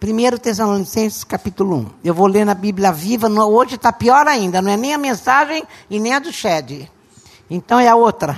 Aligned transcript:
1 0.00 0.38
Tessalonicenses 0.38 1.24
capítulo 1.24 1.76
1. 1.76 1.86
Eu 2.04 2.14
vou 2.14 2.28
ler 2.28 2.46
na 2.46 2.54
Bíblia 2.54 2.92
Viva, 2.92 3.28
hoje 3.28 3.74
está 3.74 3.92
pior 3.92 4.28
ainda, 4.28 4.62
não 4.62 4.70
é 4.70 4.76
nem 4.76 4.94
a 4.94 4.98
mensagem 4.98 5.64
e 5.90 5.98
nem 5.98 6.14
a 6.14 6.20
do 6.20 6.32
Shed. 6.32 6.88
Então 7.50 7.80
é 7.80 7.88
a 7.88 7.96
outra. 7.96 8.36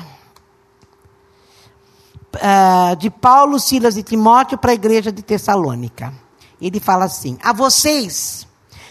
Uh, 2.35 2.97
de 2.97 3.11
Paulo, 3.11 3.61
Silas 3.61 3.99
e 3.99 4.03
Timóteo 4.03 4.57
para 4.57 4.71
a 4.71 4.75
igreja 4.75 5.13
de 5.13 5.21
Tessalônica. 5.21 6.15
Ele 6.61 6.81
fala 6.81 7.05
assim: 7.05 7.37
A 7.43 7.53
vocês 7.53 8.47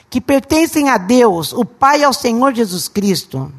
que 0.08 0.22
pertencem 0.22 0.90
a 0.90 0.98
Deus, 0.98 1.54
o 1.54 1.66
Pai 1.66 2.02
e 2.02 2.04
ao 2.04 2.14
Senhor 2.14 2.54
Jesus 2.54 2.88
Cristo, 2.88 3.52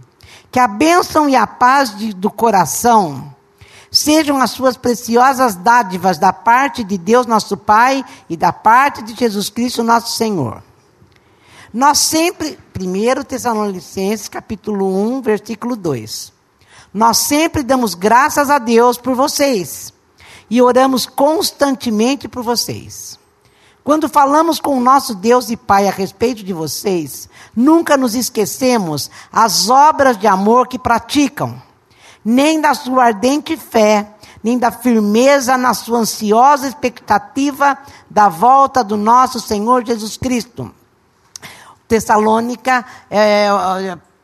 que 0.52 0.60
a 0.60 0.68
bênção 0.68 1.28
e 1.28 1.34
a 1.34 1.46
paz 1.48 1.96
de, 1.96 2.12
do 2.12 2.30
coração 2.30 3.34
sejam 3.90 4.40
as 4.40 4.50
suas 4.50 4.76
preciosas 4.76 5.54
dádivas 5.54 6.18
da 6.18 6.32
parte 6.32 6.84
de 6.84 6.96
Deus, 6.96 7.26
nosso 7.26 7.56
Pai, 7.56 8.04
e 8.28 8.36
da 8.36 8.52
parte 8.52 9.02
de 9.02 9.14
Jesus 9.14 9.50
Cristo, 9.50 9.82
nosso 9.82 10.16
Senhor. 10.16 10.62
Nós 11.72 11.98
sempre, 11.98 12.58
1 12.78 13.22
Tessalonicenses, 13.24 14.28
capítulo 14.28 15.16
1, 15.16 15.22
versículo 15.22 15.76
2. 15.76 16.32
Nós 16.92 17.18
sempre 17.18 17.62
damos 17.62 17.94
graças 17.94 18.50
a 18.50 18.58
Deus 18.58 18.98
por 18.98 19.14
vocês 19.14 19.92
e 20.50 20.60
oramos 20.60 21.06
constantemente 21.06 22.28
por 22.28 22.42
vocês. 22.42 23.18
Quando 23.84 24.08
falamos 24.08 24.60
com 24.60 24.76
o 24.76 24.80
nosso 24.80 25.14
Deus 25.14 25.48
e 25.48 25.56
Pai 25.56 25.88
a 25.88 25.92
respeito 25.92 26.42
de 26.42 26.52
vocês, 26.52 27.28
nunca 27.54 27.96
nos 27.96 28.14
esquecemos 28.14 29.10
as 29.32 29.70
obras 29.70 30.18
de 30.18 30.26
amor 30.26 30.66
que 30.68 30.78
praticam, 30.78 31.60
nem 32.24 32.60
da 32.60 32.74
sua 32.74 33.04
ardente 33.04 33.56
fé, 33.56 34.14
nem 34.42 34.58
da 34.58 34.70
firmeza 34.70 35.56
na 35.56 35.74
sua 35.74 35.98
ansiosa 35.98 36.66
expectativa 36.66 37.78
da 38.08 38.28
volta 38.28 38.82
do 38.82 38.96
nosso 38.96 39.40
Senhor 39.40 39.84
Jesus 39.84 40.16
Cristo. 40.16 40.70
Tessalônica, 41.88 42.84
é, 43.10 43.48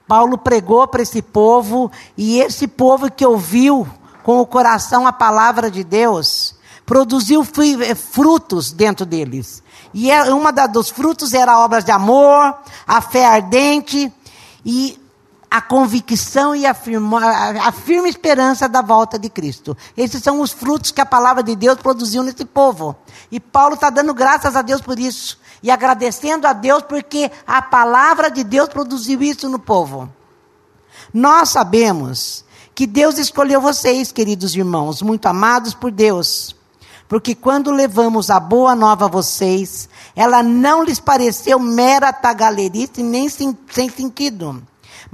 Paulo 0.07 0.39
pregou 0.39 0.87
para 0.87 1.03
esse 1.03 1.21
povo, 1.21 1.91
e 2.17 2.39
esse 2.39 2.69
povo 2.69 3.11
que 3.11 3.27
ouviu 3.27 3.87
com 4.23 4.41
o 4.41 4.47
coração 4.47 5.07
a 5.07 5.13
palavra 5.13 5.71
de 5.71 5.83
Deus, 5.83 6.55
produziu 6.85 7.45
eh, 7.83 7.95
frutos 7.95 8.73
dentro 8.73 9.05
deles. 9.05 9.63
E 9.93 10.11
é, 10.11 10.23
uma 10.33 10.53
dos 10.53 10.91
frutos 10.91 11.35
era 11.35 11.59
obras 11.59 11.85
de 11.85 11.91
amor, 11.91 12.57
a 12.87 13.01
fé 13.01 13.27
ardente 13.27 14.13
e 14.65 14.99
a 15.51 15.61
convicção 15.61 16.55
e 16.55 16.67
a, 16.67 16.75
firma, 16.75 17.21
a 17.63 17.73
firme 17.73 18.09
esperança 18.09 18.69
da 18.69 18.83
volta 18.83 19.19
de 19.19 19.29
Cristo. 19.29 19.77
Esses 19.97 20.23
são 20.23 20.41
os 20.41 20.53
frutos 20.53 20.91
que 20.91 21.01
a 21.01 21.07
palavra 21.07 21.43
de 21.43 21.55
Deus 21.55 21.79
produziu 21.79 22.23
nesse 22.23 22.45
povo. 22.45 22.97
E 23.31 23.39
Paulo 23.39 23.75
está 23.75 23.91
dando 23.91 24.13
graças 24.13 24.57
a 24.57 24.63
Deus 24.63 24.81
por 24.81 24.99
isso. 24.99 25.39
E 25.63 25.71
agradecendo 25.71 26.47
a 26.47 26.53
Deus 26.53 26.83
porque 26.83 27.31
a 27.47 27.63
palavra 27.63 28.31
de 28.31 28.45
Deus 28.45 28.69
produziu 28.69 29.23
isso 29.23 29.49
no 29.49 29.59
povo. 29.59 30.09
Nós 31.13 31.51
sabemos 31.51 32.45
que 32.75 32.87
Deus 32.87 33.17
escolheu 33.17 33.61
vocês, 33.61 34.13
queridos 34.13 34.55
irmãos, 34.55 35.01
muito 35.01 35.27
amados 35.27 35.73
por 35.73 35.91
Deus 35.91 36.57
porque 37.09 37.35
quando 37.35 37.71
levamos 37.71 38.31
a 38.31 38.41
boa 38.41 38.75
nova 38.75 39.05
a 39.05 39.09
vocês, 39.09 39.89
ela 40.15 40.43
não 40.43 40.83
lhes 40.83 40.99
pareceu 40.99 41.59
mera 41.59 42.13
tagalerice 42.13 43.03
nem 43.03 43.29
sem, 43.29 43.57
sem 43.71 43.89
sentido. 43.89 44.61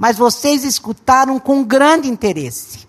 Mas 0.03 0.17
vocês 0.17 0.65
escutaram 0.65 1.39
com 1.39 1.63
grande 1.63 2.09
interesse. 2.09 2.85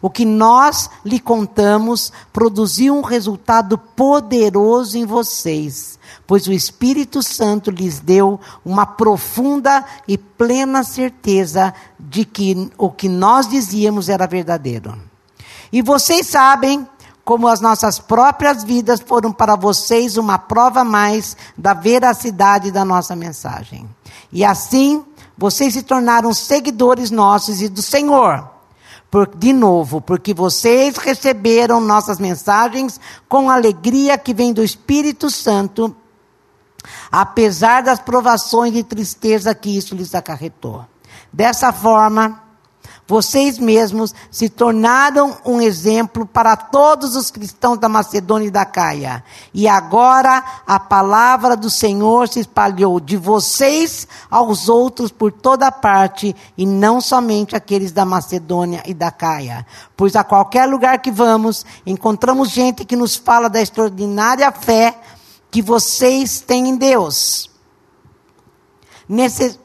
O 0.00 0.08
que 0.08 0.24
nós 0.24 0.88
lhe 1.04 1.18
contamos 1.18 2.12
produziu 2.32 2.94
um 2.94 3.00
resultado 3.00 3.76
poderoso 3.76 4.96
em 4.96 5.04
vocês, 5.04 5.98
pois 6.24 6.46
o 6.46 6.52
Espírito 6.52 7.20
Santo 7.20 7.68
lhes 7.68 7.98
deu 7.98 8.38
uma 8.64 8.86
profunda 8.86 9.84
e 10.06 10.16
plena 10.16 10.84
certeza 10.84 11.74
de 11.98 12.24
que 12.24 12.70
o 12.78 12.90
que 12.90 13.08
nós 13.08 13.48
dizíamos 13.48 14.08
era 14.08 14.28
verdadeiro. 14.28 14.96
E 15.72 15.82
vocês 15.82 16.28
sabem 16.28 16.86
como 17.24 17.46
as 17.46 17.60
nossas 17.60 17.98
próprias 17.98 18.64
vidas 18.64 19.00
foram 19.00 19.32
para 19.32 19.54
vocês 19.56 20.16
uma 20.16 20.38
prova 20.38 20.82
mais 20.84 21.36
da 21.56 21.72
veracidade 21.72 22.70
da 22.70 22.84
nossa 22.84 23.14
mensagem. 23.14 23.88
E 24.32 24.44
assim, 24.44 25.04
vocês 25.36 25.74
se 25.74 25.82
tornaram 25.82 26.32
seguidores 26.32 27.10
nossos 27.10 27.60
e 27.60 27.68
do 27.68 27.82
Senhor. 27.82 28.50
Por, 29.10 29.28
de 29.36 29.52
novo, 29.52 30.00
porque 30.00 30.32
vocês 30.32 30.96
receberam 30.96 31.80
nossas 31.80 32.18
mensagens 32.18 32.98
com 33.28 33.50
alegria 33.50 34.16
que 34.16 34.32
vem 34.32 34.54
do 34.54 34.64
Espírito 34.64 35.30
Santo, 35.30 35.94
apesar 37.10 37.82
das 37.82 38.00
provações 38.00 38.74
e 38.74 38.82
tristeza 38.82 39.54
que 39.54 39.76
isso 39.76 39.94
lhes 39.94 40.14
acarretou. 40.14 40.86
Dessa 41.30 41.72
forma, 41.72 42.41
vocês 43.06 43.58
mesmos 43.58 44.14
se 44.30 44.48
tornaram 44.48 45.36
um 45.44 45.60
exemplo 45.60 46.24
para 46.24 46.56
todos 46.56 47.16
os 47.16 47.30
cristãos 47.30 47.78
da 47.78 47.88
Macedônia 47.88 48.46
e 48.46 48.50
da 48.50 48.64
Caia. 48.64 49.24
E 49.52 49.66
agora 49.66 50.42
a 50.66 50.78
palavra 50.78 51.56
do 51.56 51.68
Senhor 51.68 52.28
se 52.28 52.40
espalhou 52.40 53.00
de 53.00 53.16
vocês 53.16 54.06
aos 54.30 54.68
outros 54.68 55.10
por 55.10 55.32
toda 55.32 55.70
parte, 55.70 56.34
e 56.56 56.64
não 56.64 57.00
somente 57.00 57.56
aqueles 57.56 57.92
da 57.92 58.04
Macedônia 58.04 58.82
e 58.86 58.94
da 58.94 59.10
Caia. 59.10 59.66
Pois 59.96 60.14
a 60.14 60.24
qualquer 60.24 60.66
lugar 60.66 61.00
que 61.00 61.10
vamos, 61.10 61.66
encontramos 61.84 62.50
gente 62.50 62.84
que 62.84 62.96
nos 62.96 63.16
fala 63.16 63.50
da 63.50 63.60
extraordinária 63.60 64.50
fé 64.52 64.96
que 65.50 65.60
vocês 65.60 66.40
têm 66.40 66.68
em 66.68 66.76
Deus. 66.76 67.50
Nesse, 69.08 69.58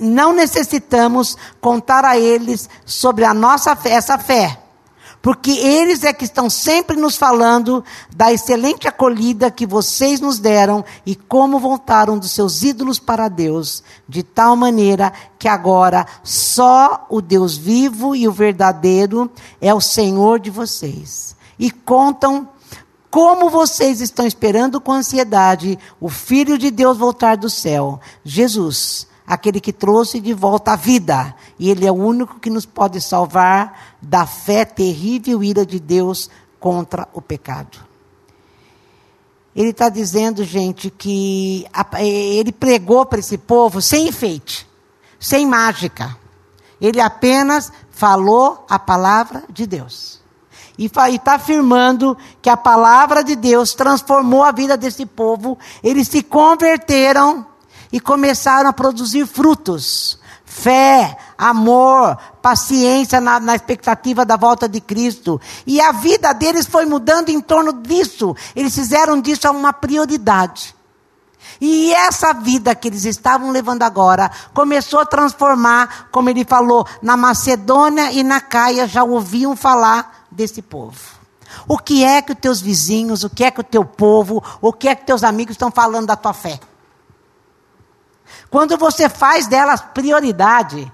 não 0.00 0.32
necessitamos 0.32 1.36
contar 1.60 2.04
a 2.04 2.18
eles 2.18 2.68
sobre 2.84 3.24
a 3.24 3.34
nossa 3.34 3.74
fé, 3.76 3.90
essa 3.90 4.18
fé. 4.18 4.60
Porque 5.20 5.52
eles 5.52 6.04
é 6.04 6.12
que 6.12 6.26
estão 6.26 6.50
sempre 6.50 6.96
nos 6.96 7.16
falando 7.16 7.82
da 8.14 8.30
excelente 8.30 8.86
acolhida 8.86 9.50
que 9.50 9.66
vocês 9.66 10.20
nos 10.20 10.38
deram 10.38 10.84
e 11.06 11.16
como 11.16 11.58
voltaram 11.58 12.18
dos 12.18 12.30
seus 12.30 12.62
ídolos 12.62 12.98
para 12.98 13.28
Deus, 13.28 13.82
de 14.06 14.22
tal 14.22 14.54
maneira 14.54 15.10
que 15.38 15.48
agora 15.48 16.06
só 16.22 17.06
o 17.08 17.22
Deus 17.22 17.56
vivo 17.56 18.14
e 18.14 18.28
o 18.28 18.32
verdadeiro 18.32 19.30
é 19.62 19.72
o 19.72 19.80
Senhor 19.80 20.38
de 20.38 20.50
vocês. 20.50 21.34
E 21.58 21.70
contam 21.70 22.46
como 23.10 23.48
vocês 23.48 24.02
estão 24.02 24.26
esperando 24.26 24.78
com 24.78 24.92
ansiedade 24.92 25.78
o 25.98 26.10
Filho 26.10 26.58
de 26.58 26.70
Deus 26.70 26.98
voltar 26.98 27.38
do 27.38 27.48
céu, 27.48 27.98
Jesus 28.22 29.06
aquele 29.26 29.60
que 29.60 29.72
trouxe 29.72 30.20
de 30.20 30.34
volta 30.34 30.72
a 30.72 30.76
vida. 30.76 31.34
E 31.58 31.70
Ele 31.70 31.86
é 31.86 31.92
o 31.92 31.94
único 31.94 32.38
que 32.38 32.50
nos 32.50 32.66
pode 32.66 33.00
salvar 33.00 33.96
da 34.00 34.26
fé 34.26 34.64
terrível 34.64 35.42
ira 35.42 35.64
de 35.64 35.80
Deus 35.80 36.30
contra 36.60 37.08
o 37.12 37.20
pecado. 37.20 37.78
Ele 39.54 39.70
está 39.70 39.88
dizendo, 39.88 40.42
gente, 40.42 40.90
que 40.90 41.64
ele 42.00 42.50
pregou 42.50 43.06
para 43.06 43.20
esse 43.20 43.38
povo 43.38 43.80
sem 43.80 44.08
enfeite, 44.08 44.66
sem 45.20 45.46
mágica. 45.46 46.16
Ele 46.80 47.00
apenas 47.00 47.72
falou 47.90 48.66
a 48.68 48.80
palavra 48.80 49.44
de 49.48 49.64
Deus. 49.64 50.20
E 50.76 50.86
está 50.86 51.34
afirmando 51.34 52.18
que 52.42 52.50
a 52.50 52.56
palavra 52.56 53.22
de 53.22 53.36
Deus 53.36 53.74
transformou 53.74 54.42
a 54.42 54.50
vida 54.50 54.76
desse 54.76 55.06
povo. 55.06 55.56
Eles 55.84 56.08
se 56.08 56.20
converteram 56.20 57.46
e 57.94 58.00
começaram 58.00 58.68
a 58.68 58.72
produzir 58.72 59.24
frutos. 59.24 60.18
Fé, 60.44 61.16
amor, 61.38 62.18
paciência 62.42 63.20
na, 63.20 63.38
na, 63.38 63.54
expectativa 63.54 64.24
da 64.24 64.36
volta 64.36 64.68
de 64.68 64.80
Cristo. 64.80 65.40
E 65.64 65.80
a 65.80 65.92
vida 65.92 66.32
deles 66.32 66.66
foi 66.66 66.86
mudando 66.86 67.28
em 67.28 67.40
torno 67.40 67.72
disso. 67.72 68.34
Eles 68.56 68.74
fizeram 68.74 69.20
disso 69.20 69.48
uma 69.48 69.72
prioridade. 69.72 70.74
E 71.60 71.94
essa 71.94 72.32
vida 72.32 72.74
que 72.74 72.88
eles 72.88 73.04
estavam 73.04 73.52
levando 73.52 73.84
agora 73.84 74.28
começou 74.52 74.98
a 74.98 75.06
transformar, 75.06 76.08
como 76.10 76.28
ele 76.28 76.44
falou, 76.44 76.84
na 77.00 77.16
Macedônia 77.16 78.10
e 78.10 78.24
na 78.24 78.40
Caia 78.40 78.88
já 78.88 79.04
ouviam 79.04 79.54
falar 79.54 80.26
desse 80.32 80.60
povo. 80.60 80.98
O 81.68 81.78
que 81.78 82.02
é 82.02 82.20
que 82.20 82.32
os 82.32 82.38
teus 82.40 82.60
vizinhos, 82.60 83.22
o 83.22 83.30
que 83.30 83.44
é 83.44 83.52
que 83.52 83.60
o 83.60 83.64
teu 83.64 83.84
povo, 83.84 84.42
o 84.60 84.72
que 84.72 84.88
é 84.88 84.96
que 84.96 85.06
teus 85.06 85.22
amigos 85.22 85.52
estão 85.52 85.70
falando 85.70 86.08
da 86.08 86.16
tua 86.16 86.32
fé? 86.32 86.58
Quando 88.50 88.76
você 88.76 89.08
faz 89.08 89.46
delas 89.46 89.80
prioridade, 89.80 90.90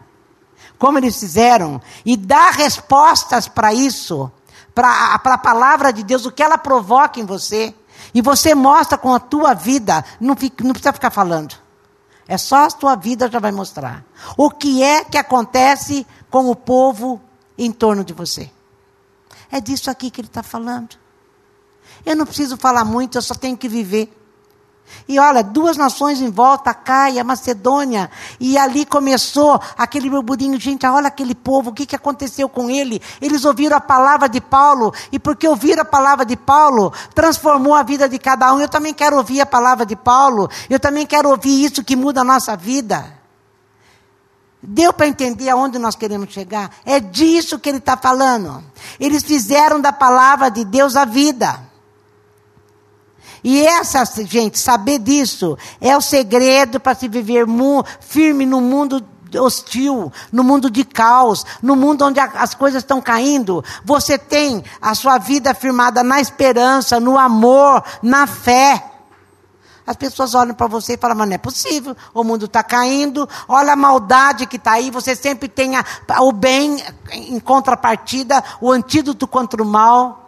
como 0.79 0.99
eles 0.99 1.19
fizeram, 1.19 1.81
e 2.05 2.17
dá 2.17 2.51
respostas 2.51 3.47
para 3.47 3.75
isso, 3.75 4.31
para 4.75 5.15
a 5.15 5.39
palavra 5.39 5.93
de 5.93 6.03
Deus, 6.03 6.25
o 6.25 6.33
que 6.33 6.43
ela 6.43 6.57
provoca 6.57 7.21
em 7.21 7.25
você, 7.25 7.75
e 8.15 8.23
você 8.23 8.55
mostra 8.55 8.97
com 8.97 9.15
a 9.15 9.21
tua 9.21 9.55
vida, 9.55 10.05
não, 10.19 10.35
fica, 10.35 10.65
não 10.65 10.73
precisa 10.73 10.93
ficar 10.93 11.11
falando. 11.11 11.55
É 12.27 12.39
só 12.39 12.65
a 12.65 12.71
tua 12.71 12.95
vida 12.95 13.29
já 13.29 13.39
vai 13.39 13.53
mostrar. 13.53 14.05
O 14.37 14.51
que 14.51 14.83
é 14.83 15.05
que 15.05 15.19
acontece 15.19 16.07
com 16.31 16.49
o 16.49 16.57
povo 16.57 17.21
em 17.59 17.73
torno 17.73 18.05
de 18.05 18.13
você? 18.13 18.51
É 19.51 19.61
disso 19.61 19.91
aqui 19.91 20.11
que 20.11 20.21
ele 20.21 20.29
está 20.29 20.43
falando. 20.43 20.97
Eu 22.07 22.17
não 22.17 22.25
preciso 22.25 22.57
falar 22.57 22.85
muito, 22.85 23.19
eu 23.19 23.23
só 23.23 23.35
tenho 23.35 23.57
que 23.57 23.69
viver. 23.69 24.17
E 25.09 25.19
olha, 25.19 25.43
duas 25.43 25.77
nações 25.77 26.21
em 26.21 26.31
volta, 26.31 26.71
a 26.71 26.75
Caia, 26.75 27.25
Macedônia, 27.25 28.11
e 28.39 28.57
ali 28.57 28.87
começou 28.87 29.61
aquele 29.77 30.09
burburinho, 30.09 30.59
gente, 30.61 30.87
olha 30.87 31.09
aquele 31.09 31.35
povo, 31.35 31.71
o 31.71 31.73
que, 31.73 31.87
que 31.87 31.97
aconteceu 31.97 32.49
com 32.49 32.71
ele? 32.71 33.03
Eles 33.21 33.45
ouviram 33.45 33.77
a 33.77 33.81
palavra 33.81 34.29
de 34.29 34.41
Paulo, 34.41 34.93
e 35.11 35.19
porque 35.19 35.49
ouviram 35.49 35.83
a 35.83 35.85
palavra 35.85 36.25
de 36.25 36.37
Paulo, 36.37 36.93
transformou 37.15 37.75
a 37.75 37.83
vida 37.83 38.09
de 38.09 38.19
cada 38.19 38.53
um. 38.55 38.61
Eu 38.61 38.69
também 38.69 38.95
quero 38.95 39.17
ouvir 39.17 39.41
a 39.41 39.47
palavra 39.47 39.85
de 39.85 39.97
Paulo, 39.97 40.49
eu 40.69 40.79
também 40.79 41.07
quero 41.07 41.29
ouvir 41.29 41.65
isso 41.65 41.85
que 41.85 41.97
muda 41.97 42.21
a 42.21 42.25
nossa 42.25 42.57
vida. 42.57 43.21
Deu 44.63 44.93
para 44.93 45.09
entender 45.09 45.49
aonde 45.49 45.79
nós 45.79 45.97
queremos 45.97 46.33
chegar? 46.33 46.71
É 46.85 47.01
disso 47.01 47.59
que 47.59 47.69
ele 47.69 47.79
está 47.79 47.97
falando. 47.97 48.63
Eles 48.99 49.25
fizeram 49.25 49.81
da 49.81 49.93
palavra 49.93 50.51
de 50.51 50.65
Deus 50.65 50.97
a 50.97 51.07
vida. 51.07 51.70
E 53.43 53.67
essa, 53.67 54.05
gente, 54.25 54.59
saber 54.59 54.99
disso 54.99 55.57
é 55.81 55.97
o 55.97 56.01
segredo 56.01 56.79
para 56.79 56.95
se 56.95 57.09
viver 57.09 57.47
firme 58.01 58.45
no 58.45 58.61
mundo 58.61 59.05
hostil, 59.39 60.13
no 60.33 60.43
mundo 60.43 60.71
de 60.71 60.85
caos, 60.85 61.45
no 61.63 61.77
mundo 61.77 62.05
onde 62.05 62.19
as 62.19 62.55
coisas 62.55 62.83
estão 62.83 63.01
caindo. 63.01 63.65
Você 63.85 64.19
tem 64.19 64.65
a 64.81 64.95
sua 64.95 65.19
vida 65.19 65.55
firmada 65.55 66.03
na 66.03 66.21
esperança, 66.21 66.99
no 66.99 67.19
amor, 67.19 67.85
na 68.03 68.27
fé. 68.27 68.87
As 69.87 69.97
pessoas 69.97 70.35
olham 70.35 70.55
para 70.55 70.67
você 70.67 70.95
e 70.95 70.97
falam, 70.97 71.17
mas 71.17 71.29
não 71.29 71.35
é 71.35 71.39
possível, 71.39 71.97
o 72.15 72.23
mundo 72.23 72.45
está 72.45 72.63
caindo, 72.63 73.29
olha 73.49 73.73
a 73.73 73.77
maldade 73.77 74.47
que 74.47 74.57
está 74.57 74.73
aí, 74.73 74.89
você 74.91 75.17
sempre 75.17 75.49
tem 75.49 75.75
a, 75.75 75.85
o 76.21 76.31
bem 76.31 76.81
em 77.11 77.41
contrapartida, 77.41 78.43
o 78.61 78.71
antídoto 78.71 79.27
contra 79.27 79.61
o 79.61 79.67
mal 79.67 80.20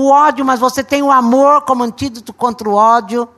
o 0.00 0.12
ódio, 0.12 0.44
mas 0.44 0.60
você 0.60 0.84
tem 0.84 1.02
o 1.02 1.10
amor 1.10 1.62
como 1.62 1.82
antídoto 1.82 2.32
contra 2.32 2.68
o 2.68 2.74
ódio. 2.74 3.28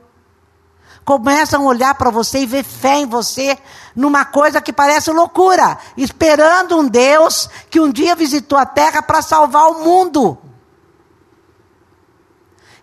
Começam 1.03 1.63
a 1.63 1.67
olhar 1.67 1.95
para 1.95 2.11
você 2.11 2.41
e 2.41 2.45
ver 2.45 2.63
fé 2.63 2.99
em 2.99 3.07
você 3.07 3.57
numa 3.95 4.25
coisa 4.25 4.61
que 4.61 4.71
parece 4.71 5.09
loucura, 5.09 5.79
esperando 5.97 6.77
um 6.77 6.87
Deus 6.87 7.49
que 7.67 7.79
um 7.79 7.91
dia 7.91 8.15
visitou 8.15 8.59
a 8.59 8.65
terra 8.67 9.01
para 9.01 9.23
salvar 9.23 9.69
o 9.69 9.83
mundo. 9.83 10.37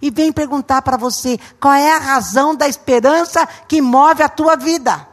E 0.02 0.10
vem 0.10 0.32
perguntar 0.32 0.82
para 0.82 0.96
você 0.96 1.38
qual 1.60 1.74
é 1.74 1.92
a 1.92 2.00
razão 2.00 2.56
da 2.56 2.66
esperança 2.66 3.46
que 3.68 3.80
move 3.80 4.24
a 4.24 4.28
tua 4.28 4.56
vida. 4.56 5.06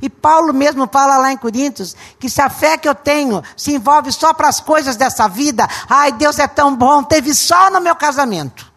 E 0.00 0.10
Paulo 0.10 0.52
mesmo 0.52 0.88
fala 0.90 1.16
lá 1.18 1.32
em 1.32 1.36
Coríntios 1.36 1.96
que 2.18 2.28
se 2.28 2.40
a 2.40 2.50
fé 2.50 2.76
que 2.76 2.88
eu 2.88 2.94
tenho 2.94 3.42
se 3.56 3.72
envolve 3.74 4.12
só 4.12 4.32
para 4.32 4.48
as 4.48 4.60
coisas 4.60 4.96
dessa 4.96 5.28
vida, 5.28 5.68
ai, 5.88 6.12
Deus 6.12 6.38
é 6.38 6.46
tão 6.46 6.74
bom, 6.74 7.02
teve 7.02 7.34
só 7.34 7.70
no 7.70 7.80
meu 7.80 7.94
casamento. 7.96 8.72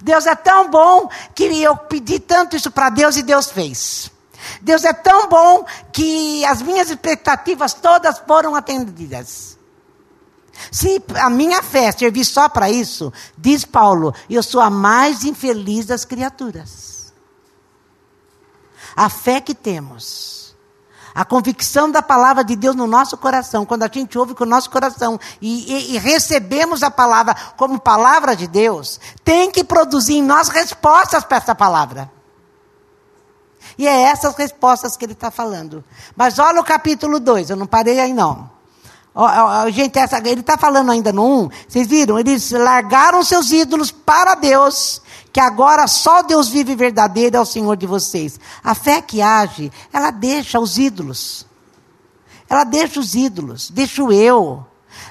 Deus 0.00 0.26
é 0.26 0.34
tão 0.34 0.70
bom 0.70 1.08
que 1.34 1.44
eu 1.62 1.76
pedi 1.76 2.18
tanto 2.18 2.56
isso 2.56 2.70
para 2.70 2.90
Deus 2.90 3.16
e 3.16 3.22
Deus 3.22 3.50
fez. 3.50 4.10
Deus 4.60 4.84
é 4.84 4.92
tão 4.92 5.28
bom 5.28 5.64
que 5.92 6.44
as 6.44 6.60
minhas 6.60 6.90
expectativas 6.90 7.72
todas 7.74 8.18
foram 8.18 8.54
atendidas. 8.54 9.58
Se 10.70 11.02
a 11.16 11.28
minha 11.28 11.62
fé 11.62 11.90
servir 11.90 12.24
só 12.24 12.48
para 12.48 12.70
isso, 12.70 13.12
diz 13.36 13.64
Paulo, 13.64 14.14
eu 14.28 14.42
sou 14.42 14.60
a 14.60 14.70
mais 14.70 15.24
infeliz 15.24 15.86
das 15.86 16.04
criaturas. 16.04 17.03
A 18.96 19.08
fé 19.08 19.40
que 19.40 19.54
temos, 19.54 20.54
a 21.14 21.24
convicção 21.24 21.90
da 21.90 22.02
palavra 22.02 22.44
de 22.44 22.56
Deus 22.56 22.74
no 22.74 22.86
nosso 22.86 23.16
coração, 23.16 23.64
quando 23.64 23.84
a 23.84 23.90
gente 23.92 24.18
ouve 24.18 24.34
com 24.34 24.44
o 24.44 24.48
nosso 24.48 24.68
coração 24.68 25.18
e, 25.40 25.72
e, 25.72 25.94
e 25.94 25.98
recebemos 25.98 26.82
a 26.82 26.90
palavra 26.90 27.34
como 27.56 27.78
palavra 27.78 28.34
de 28.34 28.46
Deus, 28.46 29.00
tem 29.24 29.50
que 29.50 29.62
produzir 29.62 30.14
em 30.14 30.22
nós 30.22 30.48
respostas 30.48 31.24
para 31.24 31.36
essa 31.36 31.54
palavra. 31.54 32.10
E 33.78 33.86
é 33.86 34.02
essas 34.02 34.36
respostas 34.36 34.96
que 34.96 35.04
ele 35.04 35.12
está 35.12 35.30
falando. 35.30 35.84
Mas 36.16 36.38
olha 36.38 36.60
o 36.60 36.64
capítulo 36.64 37.18
2, 37.18 37.50
eu 37.50 37.56
não 37.56 37.66
parei 37.66 38.00
aí 38.00 38.12
não. 38.12 38.53
Gente, 39.70 39.98
essa, 39.98 40.18
ele 40.18 40.40
está 40.40 40.58
falando 40.58 40.90
ainda 40.90 41.12
no 41.12 41.44
1, 41.44 41.50
vocês 41.68 41.86
viram? 41.86 42.18
Eles 42.18 42.50
largaram 42.50 43.22
seus 43.22 43.50
ídolos 43.52 43.92
para 43.92 44.34
Deus 44.34 45.02
que 45.34 45.40
agora 45.40 45.88
só 45.88 46.22
Deus 46.22 46.48
vive 46.48 46.76
verdadeiro 46.76 47.36
é 47.36 47.40
o 47.40 47.44
Senhor 47.44 47.76
de 47.76 47.88
vocês. 47.88 48.38
A 48.62 48.72
fé 48.72 49.02
que 49.02 49.20
age, 49.20 49.72
ela 49.92 50.12
deixa 50.12 50.60
os 50.60 50.78
ídolos. 50.78 51.44
Ela 52.48 52.62
deixa 52.62 53.00
os 53.00 53.16
ídolos, 53.16 53.68
deixa 53.68 54.00
o 54.00 54.12
eu. 54.12 54.64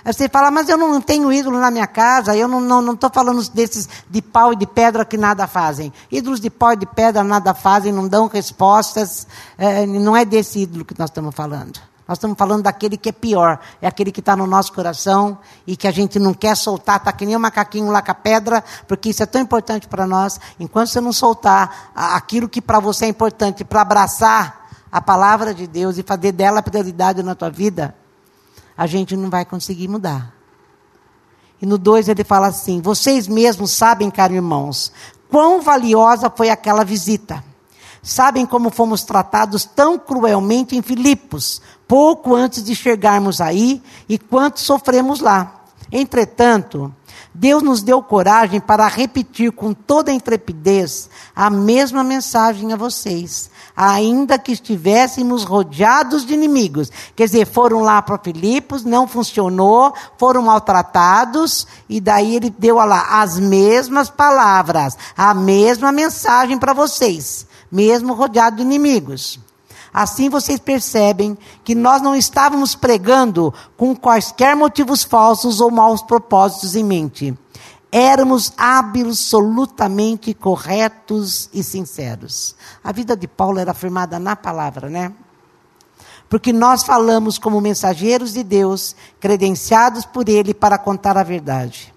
você 0.05 0.29
fala, 0.29 0.49
mas 0.49 0.69
eu 0.69 0.77
não 0.77 1.01
tenho 1.01 1.29
ídolo 1.29 1.59
na 1.59 1.69
minha 1.69 1.85
casa, 1.87 2.37
eu 2.37 2.47
não 2.47 2.61
estou 2.61 2.81
não, 2.81 2.93
não 2.93 3.09
falando 3.13 3.45
desses 3.49 3.89
de 4.09 4.21
pau 4.21 4.53
e 4.53 4.55
de 4.55 4.65
pedra 4.65 5.03
que 5.03 5.17
nada 5.17 5.45
fazem. 5.45 5.91
Ídolos 6.09 6.39
de 6.39 6.49
pau 6.49 6.71
e 6.71 6.77
de 6.77 6.85
pedra 6.85 7.21
nada 7.21 7.53
fazem, 7.53 7.91
não 7.91 8.07
dão 8.07 8.27
respostas, 8.27 9.27
é, 9.57 9.85
não 9.85 10.15
é 10.15 10.23
desse 10.23 10.59
ídolo 10.59 10.85
que 10.85 10.97
nós 10.97 11.09
estamos 11.09 11.35
falando. 11.35 11.92
Nós 12.07 12.17
estamos 12.17 12.37
falando 12.37 12.63
daquele 12.63 12.97
que 12.97 13.09
é 13.09 13.11
pior, 13.13 13.59
é 13.81 13.87
aquele 13.87 14.11
que 14.11 14.19
está 14.19 14.35
no 14.35 14.45
nosso 14.45 14.73
coração 14.73 15.37
e 15.65 15.77
que 15.77 15.87
a 15.87 15.91
gente 15.91 16.19
não 16.19 16.33
quer 16.33 16.55
soltar, 16.55 16.97
está 16.97 17.13
que 17.13 17.25
nem 17.25 17.35
um 17.35 17.39
macaquinho 17.39 17.89
lá 17.89 18.01
com 18.01 18.11
a 18.11 18.15
pedra, 18.15 18.63
porque 18.87 19.09
isso 19.09 19.23
é 19.23 19.25
tão 19.25 19.41
importante 19.41 19.87
para 19.87 20.05
nós. 20.05 20.39
Enquanto 20.59 20.89
você 20.89 20.99
não 20.99 21.13
soltar 21.13 21.91
aquilo 21.95 22.49
que 22.49 22.61
para 22.61 22.79
você 22.79 23.05
é 23.05 23.07
importante, 23.07 23.63
para 23.63 23.81
abraçar 23.81 24.67
a 24.91 25.01
palavra 25.01 25.53
de 25.53 25.65
Deus 25.65 25.97
e 25.97 26.03
fazer 26.03 26.33
dela 26.33 26.61
prioridade 26.61 27.23
na 27.23 27.35
tua 27.35 27.49
vida, 27.49 27.95
a 28.77 28.85
gente 28.85 29.15
não 29.15 29.29
vai 29.29 29.45
conseguir 29.45 29.87
mudar. 29.87 30.33
E 31.61 31.65
no 31.65 31.77
2 31.77 32.09
ele 32.09 32.25
fala 32.25 32.47
assim: 32.47 32.81
Vocês 32.81 33.29
mesmos 33.29 33.71
sabem, 33.71 34.11
caros 34.11 34.35
irmãos, 34.35 34.91
quão 35.29 35.61
valiosa 35.61 36.29
foi 36.29 36.49
aquela 36.49 36.83
visita. 36.83 37.41
Sabem 38.05 38.45
como 38.45 38.69
fomos 38.69 39.03
tratados 39.03 39.63
tão 39.63 39.97
cruelmente 39.97 40.75
em 40.75 40.81
Filipos, 40.81 41.61
pouco 41.87 42.35
antes 42.35 42.61
de 42.61 42.75
chegarmos 42.75 43.39
aí 43.39 43.81
e 44.09 44.17
quanto 44.17 44.59
sofremos 44.59 45.21
lá. 45.21 45.63
Entretanto, 45.89 46.93
Deus 47.33 47.63
nos 47.63 47.81
deu 47.81 48.03
coragem 48.03 48.59
para 48.59 48.87
repetir 48.89 49.53
com 49.53 49.73
toda 49.73 50.11
a 50.11 50.13
intrepidez 50.13 51.09
a 51.33 51.49
mesma 51.49 52.03
mensagem 52.03 52.73
a 52.73 52.75
vocês, 52.75 53.49
ainda 53.73 54.37
que 54.37 54.51
estivéssemos 54.51 55.45
rodeados 55.45 56.25
de 56.25 56.33
inimigos. 56.33 56.91
Quer 57.15 57.25
dizer, 57.25 57.47
foram 57.47 57.79
lá 57.79 58.01
para 58.01 58.19
Filipos, 58.19 58.83
não 58.83 59.07
funcionou, 59.07 59.93
foram 60.17 60.41
maltratados, 60.41 61.65
e 61.87 62.01
daí 62.01 62.35
ele 62.35 62.49
deu 62.49 62.75
lá 62.75 63.21
as 63.21 63.39
mesmas 63.39 64.09
palavras, 64.09 64.97
a 65.15 65.33
mesma 65.33 65.89
mensagem 65.89 66.59
para 66.59 66.73
vocês 66.73 67.47
mesmo 67.73 68.13
rodeado 68.13 68.57
de 68.57 68.61
inimigos. 68.61 69.39
Assim 69.91 70.29
vocês 70.29 70.59
percebem 70.59 71.35
que 71.63 71.73
nós 71.73 72.01
não 72.01 72.15
estávamos 72.15 72.75
pregando 72.75 73.51
com 73.75 73.95
quaisquer 73.95 74.55
motivos 74.55 75.03
falsos 75.03 75.59
ou 75.59 75.71
maus 75.71 76.03
propósitos 76.03 76.75
em 76.75 76.83
mente. 76.83 77.37
Éramos 77.91 78.53
absolutamente 78.57 80.33
corretos 80.33 81.49
e 81.53 81.63
sinceros. 81.63 82.55
A 82.83 82.91
vida 82.91 83.15
de 83.15 83.27
Paulo 83.27 83.59
era 83.59 83.73
firmada 83.73 84.17
na 84.17 84.35
palavra, 84.35 84.89
né? 84.89 85.11
Porque 86.27 86.51
nós 86.51 86.83
falamos 86.83 87.37
como 87.37 87.61
mensageiros 87.61 88.33
de 88.33 88.43
Deus, 88.43 88.95
credenciados 89.19 90.05
por 90.05 90.27
Ele 90.27 90.53
para 90.53 90.79
contar 90.79 91.17
a 91.17 91.23
verdade. 91.23 91.92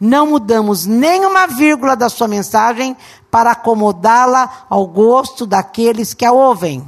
Não 0.00 0.26
mudamos 0.26 0.86
nenhuma 0.86 1.46
vírgula 1.46 1.96
da 1.96 2.08
sua 2.08 2.28
mensagem 2.28 2.96
para 3.30 3.52
acomodá-la 3.52 4.66
ao 4.70 4.86
gosto 4.86 5.46
daqueles 5.46 6.14
que 6.14 6.24
a 6.24 6.32
ouvem, 6.32 6.86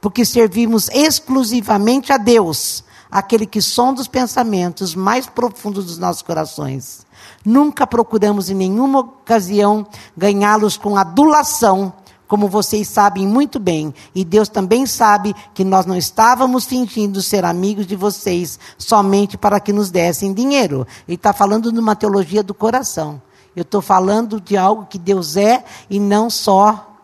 porque 0.00 0.24
servimos 0.24 0.88
exclusivamente 0.90 2.12
a 2.12 2.16
Deus, 2.16 2.84
aquele 3.10 3.46
que 3.46 3.60
sonda 3.60 4.00
os 4.00 4.08
pensamentos 4.08 4.94
mais 4.94 5.26
profundos 5.26 5.86
dos 5.86 5.98
nossos 5.98 6.22
corações. 6.22 7.04
Nunca 7.44 7.86
procuramos 7.86 8.48
em 8.48 8.54
nenhuma 8.54 9.00
ocasião 9.00 9.86
ganhá-los 10.16 10.76
com 10.76 10.96
adulação 10.96 11.92
como 12.32 12.48
vocês 12.48 12.88
sabem 12.88 13.28
muito 13.28 13.60
bem, 13.60 13.92
e 14.14 14.24
Deus 14.24 14.48
também 14.48 14.86
sabe 14.86 15.36
que 15.52 15.62
nós 15.62 15.84
não 15.84 15.94
estávamos 15.94 16.64
fingindo 16.64 17.20
ser 17.20 17.44
amigos 17.44 17.86
de 17.86 17.94
vocês 17.94 18.58
somente 18.78 19.36
para 19.36 19.60
que 19.60 19.70
nos 19.70 19.90
dessem 19.90 20.32
dinheiro. 20.32 20.86
Ele 21.06 21.16
está 21.16 21.34
falando 21.34 21.70
de 21.70 21.78
uma 21.78 21.94
teologia 21.94 22.42
do 22.42 22.54
coração. 22.54 23.20
Eu 23.54 23.60
estou 23.60 23.82
falando 23.82 24.40
de 24.40 24.56
algo 24.56 24.86
que 24.86 24.98
Deus 24.98 25.36
é 25.36 25.62
e 25.90 26.00
não 26.00 26.30
só 26.30 26.96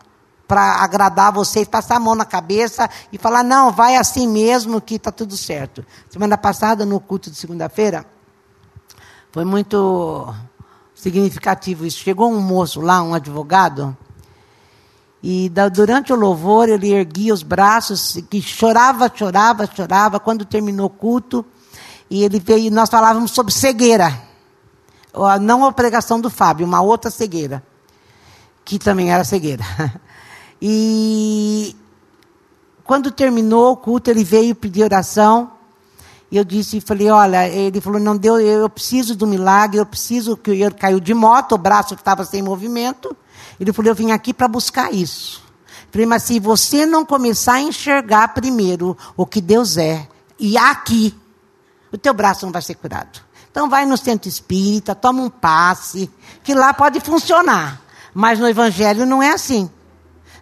para 0.47 0.81
agradar 0.81 1.31
vocês, 1.31 1.67
passar 1.67 1.97
a 1.97 1.99
mão 1.99 2.15
na 2.15 2.25
cabeça 2.25 2.89
e 3.13 3.17
falar, 3.19 3.43
não, 3.43 3.71
vai 3.71 3.97
assim 3.97 4.27
mesmo 4.27 4.81
que 4.81 4.95
está 4.95 5.11
tudo 5.11 5.37
certo. 5.37 5.85
Semana 6.09 6.39
passada, 6.39 6.87
no 6.87 6.99
culto 6.99 7.29
de 7.29 7.37
segunda-feira, 7.37 8.03
foi 9.31 9.45
muito 9.45 10.33
significativo 10.95 11.85
isso. 11.85 11.99
Chegou 11.99 12.31
um 12.31 12.41
moço 12.41 12.81
lá, 12.81 13.03
um 13.03 13.13
advogado, 13.13 13.95
e 15.21 15.49
da, 15.49 15.67
durante 15.67 16.13
o 16.13 16.15
louvor 16.15 16.69
ele 16.69 16.93
erguia 16.93 17.33
os 17.33 17.43
braços, 17.43 18.17
que 18.29 18.41
chorava, 18.41 19.11
chorava, 19.13 19.69
chorava. 19.73 20.19
Quando 20.19 20.45
terminou 20.45 20.87
o 20.87 20.89
culto, 20.89 21.45
e 22.09 22.23
ele 22.23 22.39
veio, 22.39 22.71
nós 22.71 22.89
falávamos 22.89 23.31
sobre 23.31 23.53
cegueira. 23.53 24.21
Não 25.41 25.65
a 25.65 25.71
pregação 25.71 26.21
do 26.21 26.29
Fábio, 26.29 26.65
uma 26.65 26.81
outra 26.81 27.11
cegueira, 27.11 27.63
que 28.63 28.79
também 28.79 29.11
era 29.11 29.23
cegueira. 29.23 29.63
E 30.61 31.73
quando 32.83 33.11
terminou 33.11 33.71
o 33.71 33.77
culto, 33.77 34.11
ele 34.11 34.25
veio 34.25 34.53
pedir 34.53 34.83
oração. 34.83 35.51
E 36.31 36.37
eu 36.37 36.43
disse, 36.43 36.79
falei, 36.79 37.09
olha, 37.09 37.47
ele 37.47 37.81
falou, 37.81 37.99
não 37.99 38.15
deu, 38.15 38.39
eu 38.39 38.69
preciso 38.69 39.15
do 39.15 39.25
milagre, 39.25 39.79
eu 39.79 39.85
preciso 39.85 40.37
que 40.37 40.51
ele 40.51 40.71
caiu 40.71 40.99
de 40.99 41.13
moto, 41.13 41.53
o 41.53 41.57
braço 41.57 41.95
estava 41.95 42.23
sem 42.23 42.41
movimento. 42.41 43.15
Ele 43.59 43.73
falou, 43.73 43.89
eu 43.89 43.95
vim 43.95 44.11
aqui 44.11 44.33
para 44.33 44.47
buscar 44.47 44.93
isso. 44.93 45.41
Falei, 45.91 46.05
mas 46.05 46.23
se 46.23 46.39
você 46.39 46.85
não 46.85 47.03
começar 47.03 47.53
a 47.53 47.61
enxergar 47.61 48.29
primeiro 48.29 48.95
o 49.17 49.25
que 49.25 49.41
Deus 49.41 49.75
é, 49.75 50.07
e 50.39 50.55
aqui, 50.57 51.17
o 51.91 51.97
teu 51.97 52.13
braço 52.13 52.45
não 52.45 52.53
vai 52.53 52.61
ser 52.61 52.75
curado. 52.75 53.21
Então 53.51 53.67
vai 53.67 53.85
no 53.85 53.97
centro 53.97 54.29
espírita, 54.29 54.93
toma 54.93 55.23
um 55.23 55.29
passe, 55.29 56.09
que 56.43 56.53
lá 56.53 56.73
pode 56.73 56.99
funcionar. 56.99 57.81
Mas 58.13 58.39
no 58.39 58.47
evangelho 58.47 59.05
não 59.05 59.21
é 59.21 59.31
assim. 59.31 59.69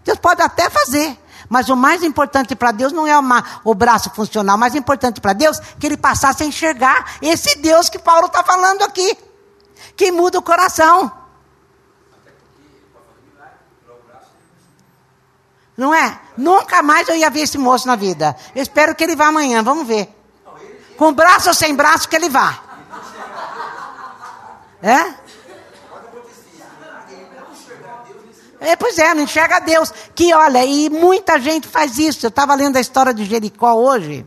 Deus 0.03 0.19
pode 0.19 0.41
até 0.41 0.69
fazer, 0.69 1.17
mas 1.49 1.69
o 1.69 1.75
mais 1.75 2.03
importante 2.03 2.55
para 2.55 2.71
Deus 2.71 2.91
não 2.91 3.07
é 3.07 3.17
uma, 3.17 3.43
o 3.63 3.73
braço 3.73 4.09
funcionar. 4.11 4.55
O 4.55 4.57
mais 4.57 4.75
importante 4.75 5.21
para 5.21 5.33
Deus 5.33 5.59
é 5.59 5.63
que 5.79 5.85
ele 5.85 5.97
passasse 5.97 6.43
a 6.43 6.45
enxergar 6.45 7.17
esse 7.21 7.57
Deus 7.57 7.89
que 7.89 7.99
Paulo 7.99 8.27
está 8.27 8.43
falando 8.43 8.83
aqui. 8.83 9.17
Que 9.95 10.11
muda 10.11 10.39
o 10.39 10.41
coração. 10.41 11.11
Não 15.77 15.93
é? 15.93 16.19
Nunca 16.35 16.81
mais 16.81 17.07
eu 17.07 17.15
ia 17.15 17.29
ver 17.29 17.41
esse 17.41 17.57
moço 17.57 17.87
na 17.87 17.95
vida. 17.95 18.35
Eu 18.55 18.63
espero 18.63 18.95
que 18.95 19.03
ele 19.03 19.15
vá 19.15 19.27
amanhã, 19.27 19.63
vamos 19.63 19.87
ver. 19.87 20.13
Com 20.97 21.13
braço 21.13 21.49
ou 21.49 21.53
sem 21.53 21.75
braço, 21.75 22.09
que 22.09 22.15
ele 22.15 22.29
vá. 22.29 22.59
É? 24.81 25.26
É, 28.67 28.75
pois 28.75 28.99
é, 28.99 29.13
não 29.13 29.23
enxerga 29.23 29.61
Deus. 29.61 29.93
Que 30.13 30.33
olha, 30.33 30.65
e 30.65 30.89
muita 30.89 31.39
gente 31.39 31.65
faz 31.65 31.97
isso. 31.97 32.25
Eu 32.25 32.27
estava 32.27 32.53
lendo 32.53 32.75
a 32.75 32.81
história 32.81 33.13
de 33.13 33.23
Jericó 33.23 33.73
hoje. 33.75 34.25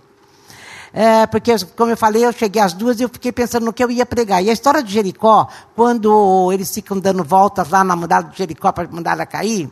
É, 0.94 1.26
porque, 1.26 1.54
como 1.76 1.90
eu 1.92 1.97
falei, 1.97 2.25
eu 2.25 2.32
cheguei 2.32 2.62
às 2.62 2.73
duas 2.73 2.99
e 2.99 3.02
eu 3.02 3.11
fiquei 3.11 3.32
pensando 3.32 3.66
no 3.66 3.73
que 3.73 3.85
eu 3.85 3.90
ia 3.90 4.06
pregar. 4.06 4.42
E 4.42 4.49
a 4.49 4.52
história 4.54 4.82
de 4.82 4.90
Jericó, 4.90 5.47
quando 5.76 6.50
eles 6.52 6.73
ficam 6.73 6.99
dando 6.99 7.23
voltas 7.23 7.68
lá 7.68 7.85
na 7.85 7.94
muralha 7.94 8.28
de 8.28 8.38
Jericó 8.38 8.73
para 8.73 8.88
mandar 8.88 9.12
ela 9.12 9.26
cair, 9.26 9.70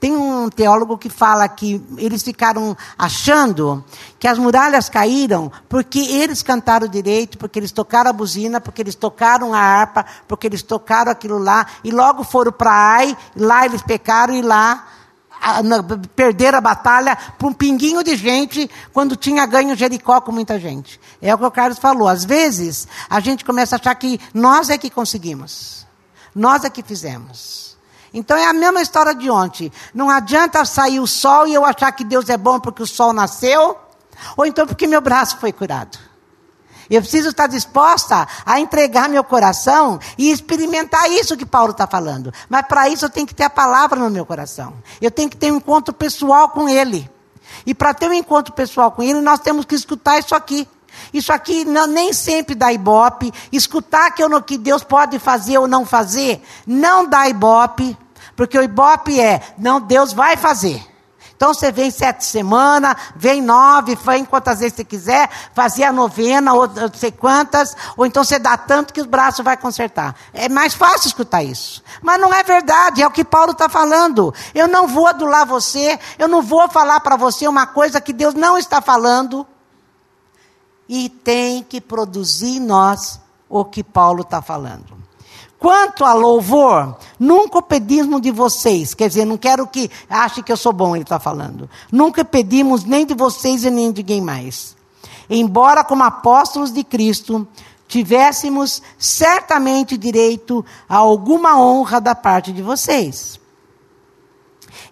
tem 0.00 0.16
um 0.16 0.48
teólogo 0.48 0.96
que 0.96 1.10
fala 1.10 1.46
que 1.46 1.84
eles 1.98 2.22
ficaram 2.22 2.74
achando 2.98 3.84
que 4.18 4.26
as 4.26 4.38
muralhas 4.38 4.88
caíram 4.88 5.52
porque 5.68 5.98
eles 5.98 6.42
cantaram 6.42 6.88
direito, 6.88 7.36
porque 7.36 7.58
eles 7.58 7.70
tocaram 7.70 8.08
a 8.08 8.12
buzina, 8.14 8.62
porque 8.62 8.80
eles 8.80 8.94
tocaram 8.94 9.52
a 9.52 9.60
harpa, 9.60 10.06
porque 10.26 10.46
eles 10.46 10.62
tocaram 10.62 11.12
aquilo 11.12 11.38
lá, 11.38 11.66
e 11.84 11.90
logo 11.90 12.24
foram 12.24 12.50
para 12.50 12.70
Ai, 12.72 13.16
lá 13.36 13.66
eles 13.66 13.82
pecaram 13.82 14.34
e 14.34 14.40
lá 14.40 14.86
perderam 16.14 16.58
a 16.58 16.60
batalha 16.60 17.16
para 17.16 17.48
um 17.48 17.52
pinguinho 17.52 18.02
de 18.04 18.14
gente 18.14 18.70
quando 18.92 19.16
tinha 19.16 19.46
ganho 19.46 19.76
Jericó 19.76 20.20
com 20.20 20.32
muita 20.32 20.58
gente. 20.58 21.00
É 21.20 21.34
o 21.34 21.38
que 21.38 21.44
o 21.44 21.50
Carlos 21.50 21.78
falou. 21.78 22.08
Às 22.08 22.24
vezes, 22.24 22.86
a 23.08 23.20
gente 23.20 23.44
começa 23.44 23.76
a 23.76 23.78
achar 23.78 23.94
que 23.94 24.20
nós 24.34 24.68
é 24.68 24.76
que 24.76 24.90
conseguimos. 24.90 25.86
Nós 26.34 26.64
é 26.64 26.70
que 26.70 26.82
fizemos. 26.82 27.69
Então 28.12 28.36
é 28.36 28.46
a 28.46 28.52
mesma 28.52 28.82
história 28.82 29.14
de 29.14 29.30
ontem. 29.30 29.72
Não 29.94 30.10
adianta 30.10 30.64
sair 30.64 31.00
o 31.00 31.06
sol 31.06 31.46
e 31.46 31.54
eu 31.54 31.64
achar 31.64 31.92
que 31.92 32.04
Deus 32.04 32.28
é 32.28 32.36
bom 32.36 32.58
porque 32.58 32.82
o 32.82 32.86
sol 32.86 33.12
nasceu, 33.12 33.76
ou 34.36 34.44
então 34.44 34.66
porque 34.66 34.86
meu 34.86 35.00
braço 35.00 35.38
foi 35.38 35.52
curado. 35.52 35.98
Eu 36.90 37.00
preciso 37.00 37.28
estar 37.28 37.46
disposta 37.46 38.26
a 38.44 38.58
entregar 38.58 39.08
meu 39.08 39.22
coração 39.22 40.00
e 40.18 40.32
experimentar 40.32 41.08
isso 41.08 41.36
que 41.36 41.46
Paulo 41.46 41.70
está 41.70 41.86
falando. 41.86 42.34
Mas 42.48 42.66
para 42.66 42.88
isso 42.88 43.04
eu 43.04 43.10
tenho 43.10 43.28
que 43.28 43.34
ter 43.34 43.44
a 43.44 43.50
palavra 43.50 44.00
no 44.00 44.10
meu 44.10 44.26
coração. 44.26 44.74
Eu 45.00 45.10
tenho 45.10 45.30
que 45.30 45.36
ter 45.36 45.52
um 45.52 45.58
encontro 45.58 45.94
pessoal 45.94 46.48
com 46.48 46.68
Ele. 46.68 47.08
E 47.64 47.72
para 47.74 47.94
ter 47.94 48.10
um 48.10 48.12
encontro 48.12 48.52
pessoal 48.52 48.90
com 48.90 49.04
Ele, 49.04 49.20
nós 49.20 49.38
temos 49.38 49.64
que 49.64 49.76
escutar 49.76 50.18
isso 50.18 50.34
aqui. 50.34 50.66
Isso 51.12 51.32
aqui 51.32 51.64
não, 51.64 51.86
nem 51.86 52.12
sempre 52.12 52.54
dá 52.54 52.72
ibope. 52.72 53.32
Escutar 53.52 54.10
que, 54.12 54.22
eu, 54.22 54.42
que 54.42 54.56
Deus 54.56 54.84
pode 54.84 55.18
fazer 55.18 55.58
ou 55.58 55.66
não 55.66 55.84
fazer, 55.84 56.42
não 56.66 57.06
dá 57.06 57.28
ibope. 57.28 57.96
Porque 58.36 58.58
o 58.58 58.62
ibope 58.62 59.20
é, 59.20 59.40
não, 59.58 59.80
Deus 59.80 60.12
vai 60.12 60.36
fazer. 60.36 60.90
Então 61.40 61.54
você 61.54 61.72
vem 61.72 61.90
sete 61.90 62.22
semanas, 62.22 62.94
vem 63.16 63.40
nove, 63.40 63.96
vem 64.04 64.26
quantas 64.26 64.60
vezes 64.60 64.76
você 64.76 64.84
quiser, 64.84 65.30
fazer 65.54 65.84
a 65.84 65.92
novena, 65.92 66.52
ou 66.52 66.68
não 66.68 66.92
sei 66.92 67.10
quantas, 67.10 67.74
ou 67.96 68.04
então 68.04 68.22
você 68.22 68.38
dá 68.38 68.58
tanto 68.58 68.92
que 68.92 69.00
os 69.00 69.06
braços 69.06 69.42
vai 69.42 69.56
consertar. 69.56 70.14
É 70.34 70.50
mais 70.50 70.74
fácil 70.74 71.08
escutar 71.08 71.42
isso. 71.42 71.82
Mas 72.02 72.20
não 72.20 72.30
é 72.34 72.42
verdade, 72.42 73.00
é 73.00 73.06
o 73.06 73.10
que 73.10 73.24
Paulo 73.24 73.52
está 73.52 73.70
falando. 73.70 74.34
Eu 74.54 74.68
não 74.68 74.86
vou 74.86 75.06
adular 75.06 75.46
você, 75.46 75.98
eu 76.18 76.28
não 76.28 76.42
vou 76.42 76.68
falar 76.68 77.00
para 77.00 77.16
você 77.16 77.48
uma 77.48 77.66
coisa 77.66 78.02
que 78.02 78.12
Deus 78.12 78.34
não 78.34 78.58
está 78.58 78.82
falando 78.82 79.46
e 80.92 81.08
tem 81.08 81.62
que 81.62 81.80
produzir 81.80 82.56
em 82.56 82.60
nós 82.60 83.20
o 83.48 83.64
que 83.64 83.84
Paulo 83.84 84.22
está 84.22 84.42
falando. 84.42 84.98
Quanto 85.56 86.04
a 86.04 86.12
louvor, 86.12 86.96
nunca 87.16 87.62
pedimos 87.62 88.20
de 88.20 88.32
vocês, 88.32 88.92
quer 88.92 89.06
dizer, 89.06 89.24
não 89.24 89.36
quero 89.36 89.68
que 89.68 89.88
ache 90.08 90.42
que 90.42 90.50
eu 90.50 90.56
sou 90.56 90.72
bom, 90.72 90.96
ele 90.96 91.04
está 91.04 91.20
falando. 91.20 91.70
Nunca 91.92 92.24
pedimos 92.24 92.82
nem 92.82 93.06
de 93.06 93.14
vocês 93.14 93.62
e 93.62 93.70
nem 93.70 93.92
de 93.92 94.02
ninguém 94.02 94.20
mais. 94.20 94.76
Embora, 95.28 95.84
como 95.84 96.02
apóstolos 96.02 96.72
de 96.72 96.82
Cristo, 96.82 97.46
tivéssemos 97.86 98.82
certamente 98.98 99.96
direito 99.96 100.64
a 100.88 100.96
alguma 100.96 101.56
honra 101.60 102.00
da 102.00 102.16
parte 102.16 102.52
de 102.52 102.62
vocês. 102.62 103.39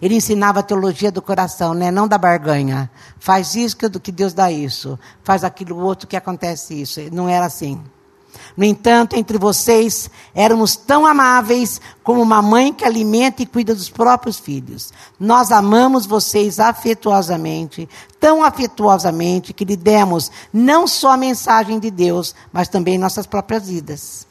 Ele 0.01 0.15
ensinava 0.15 0.59
a 0.59 0.63
teologia 0.63 1.11
do 1.11 1.21
coração, 1.21 1.73
né? 1.73 1.91
não 1.91 2.07
da 2.07 2.17
barganha. 2.17 2.89
Faz 3.19 3.55
isso 3.55 3.75
que 3.77 4.11
Deus 4.11 4.33
dá 4.33 4.51
isso. 4.51 4.97
Faz 5.23 5.43
aquilo 5.43 5.77
outro 5.77 6.07
que 6.07 6.15
acontece 6.15 6.81
isso. 6.81 7.01
Não 7.11 7.27
era 7.27 7.45
assim. 7.45 7.81
No 8.55 8.63
entanto, 8.63 9.15
entre 9.15 9.37
vocês 9.37 10.09
éramos 10.33 10.75
tão 10.75 11.05
amáveis 11.05 11.79
como 12.03 12.21
uma 12.21 12.41
mãe 12.41 12.73
que 12.73 12.85
alimenta 12.85 13.41
e 13.41 13.45
cuida 13.45 13.73
dos 13.73 13.89
próprios 13.89 14.39
filhos. 14.39 14.91
Nós 15.19 15.51
amamos 15.51 16.05
vocês 16.05 16.59
afetuosamente, 16.59 17.89
tão 18.19 18.43
afetuosamente 18.43 19.53
que 19.53 19.65
lhe 19.65 19.75
demos 19.75 20.31
não 20.51 20.87
só 20.87 21.11
a 21.11 21.17
mensagem 21.17 21.79
de 21.79 21.89
Deus, 21.89 22.35
mas 22.51 22.67
também 22.67 22.97
nossas 22.97 23.25
próprias 23.25 23.67
vidas. 23.67 24.28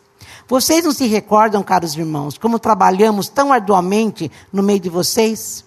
Vocês 0.49 0.83
não 0.83 0.93
se 0.93 1.07
recordam, 1.07 1.63
caros 1.63 1.95
irmãos, 1.95 2.39
como 2.39 2.59
trabalhamos 2.59 3.29
tão 3.29 3.53
arduamente 3.53 4.33
no 4.51 4.63
meio 4.63 4.81
de 4.81 4.89
vocês? 4.89 5.63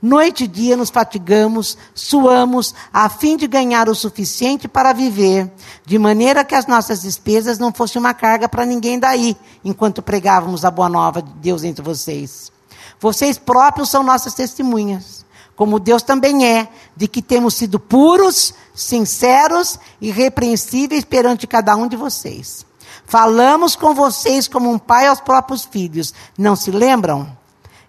Noite 0.00 0.44
e 0.44 0.48
dia 0.48 0.74
nos 0.74 0.88
fatigamos, 0.88 1.76
suamos, 1.94 2.74
a 2.90 3.10
fim 3.10 3.36
de 3.36 3.46
ganhar 3.46 3.90
o 3.90 3.94
suficiente 3.94 4.66
para 4.66 4.94
viver, 4.94 5.52
de 5.84 5.98
maneira 5.98 6.44
que 6.44 6.54
as 6.54 6.66
nossas 6.66 7.02
despesas 7.02 7.58
não 7.58 7.70
fossem 7.70 8.00
uma 8.00 8.14
carga 8.14 8.48
para 8.48 8.64
ninguém 8.64 8.98
daí, 8.98 9.36
enquanto 9.62 10.00
pregávamos 10.00 10.64
a 10.64 10.70
boa 10.70 10.88
nova 10.88 11.20
de 11.20 11.32
Deus 11.32 11.62
entre 11.62 11.82
vocês. 11.82 12.50
Vocês 12.98 13.36
próprios 13.36 13.90
são 13.90 14.02
nossas 14.02 14.32
testemunhas, 14.32 15.26
como 15.54 15.78
Deus 15.78 16.02
também 16.02 16.46
é, 16.46 16.68
de 16.96 17.06
que 17.06 17.20
temos 17.20 17.52
sido 17.52 17.78
puros, 17.78 18.54
sinceros 18.74 19.78
e 20.00 20.10
repreensíveis 20.10 21.04
perante 21.04 21.46
cada 21.46 21.76
um 21.76 21.86
de 21.86 21.96
vocês. 21.96 22.64
Falamos 23.06 23.76
com 23.76 23.94
vocês 23.94 24.48
como 24.48 24.70
um 24.70 24.78
pai 24.78 25.06
aos 25.06 25.20
próprios 25.20 25.64
filhos. 25.64 26.12
Não 26.36 26.56
se 26.56 26.70
lembram? 26.70 27.36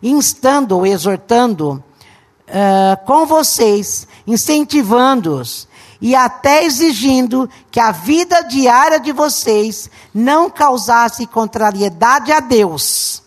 Instando 0.02 0.78
ou 0.78 0.86
exortando 0.86 1.84
uh, 2.48 3.06
com 3.06 3.26
vocês, 3.26 4.08
incentivando-os 4.28 5.68
e 6.00 6.16
até 6.16 6.64
exigindo 6.64 7.50
que 7.72 7.80
a 7.80 7.92
vida 7.92 8.42
diária 8.44 9.00
de 9.00 9.12
vocês 9.12 9.90
não 10.14 10.50
causasse 10.50 11.26
contrariedade 11.26 12.32
a 12.32 12.40
Deus. 12.40 13.24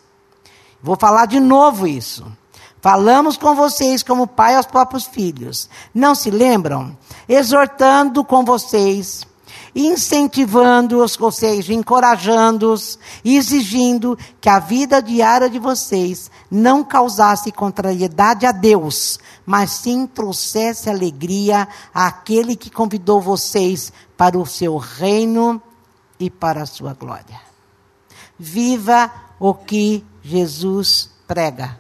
Vou 0.81 0.97
falar 0.97 1.27
de 1.27 1.41
novo 1.41 1.89
isso. 1.89 2.25
Falamos 2.81 3.37
com 3.37 3.55
vocês 3.55 4.03
como 4.03 4.27
pai 4.27 4.55
aos 4.55 4.65
próprios 4.65 5.05
filhos. 5.05 5.69
Não 5.93 6.15
se 6.15 6.31
lembram? 6.31 6.97
Exortando 7.29 8.25
com 8.25 8.45
vocês 8.45 9.27
incentivando-os, 9.75 11.19
ou 11.21 11.31
seja, 11.31 11.73
encorajando-os, 11.73 12.99
exigindo 13.25 14.19
que 14.41 14.49
a 14.49 14.59
vida 14.59 15.01
diária 15.01 15.49
de 15.49 15.59
vocês 15.59 16.31
não 16.51 16.83
causasse 16.83 17.53
contrariedade 17.53 18.47
a 18.47 18.53
Deus, 18.53 19.19
mas 19.47 19.71
sim 19.71 20.07
trouxesse 20.07 20.89
alegria 20.89 21.69
àquele 21.95 22.57
que 22.57 22.71
convidou 22.71 23.21
vocês 23.21 23.93
para 24.17 24.39
o 24.39 24.47
seu 24.47 24.77
reino 24.77 25.61
e 26.19 26.29
para 26.29 26.63
a 26.63 26.67
sua 26.67 26.95
glória. 26.95 27.41
Viva 28.39 29.11
o 29.39 29.55
que 29.55 30.05
Jesus 30.23 31.11
prega. 31.27 31.79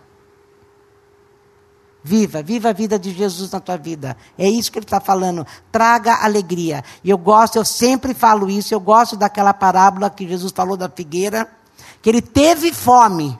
Viva, 2.02 2.42
viva 2.42 2.70
a 2.70 2.72
vida 2.72 2.98
de 2.98 3.12
Jesus 3.12 3.50
na 3.50 3.60
tua 3.60 3.76
vida. 3.76 4.16
É 4.38 4.48
isso 4.48 4.72
que 4.72 4.78
ele 4.78 4.86
está 4.86 5.00
falando. 5.00 5.46
Traga 5.70 6.24
alegria. 6.24 6.82
E 7.04 7.10
eu 7.10 7.18
gosto, 7.18 7.56
eu 7.56 7.64
sempre 7.64 8.14
falo 8.14 8.48
isso, 8.48 8.72
eu 8.72 8.80
gosto 8.80 9.16
daquela 9.16 9.52
parábola 9.52 10.08
que 10.08 10.26
Jesus 10.26 10.50
falou 10.50 10.76
da 10.76 10.88
figueira, 10.88 11.46
que 12.00 12.08
ele 12.08 12.22
teve 12.22 12.72
fome. 12.72 13.38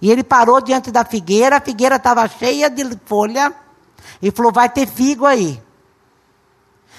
E 0.00 0.10
ele 0.10 0.22
parou 0.22 0.60
diante 0.60 0.92
da 0.92 1.04
figueira, 1.04 1.56
a 1.56 1.60
figueira 1.60 1.96
estava 1.96 2.28
cheia 2.28 2.70
de 2.70 2.84
folha, 3.06 3.52
e 4.22 4.30
falou: 4.30 4.52
Vai 4.52 4.68
ter 4.68 4.86
figo 4.86 5.26
aí. 5.26 5.60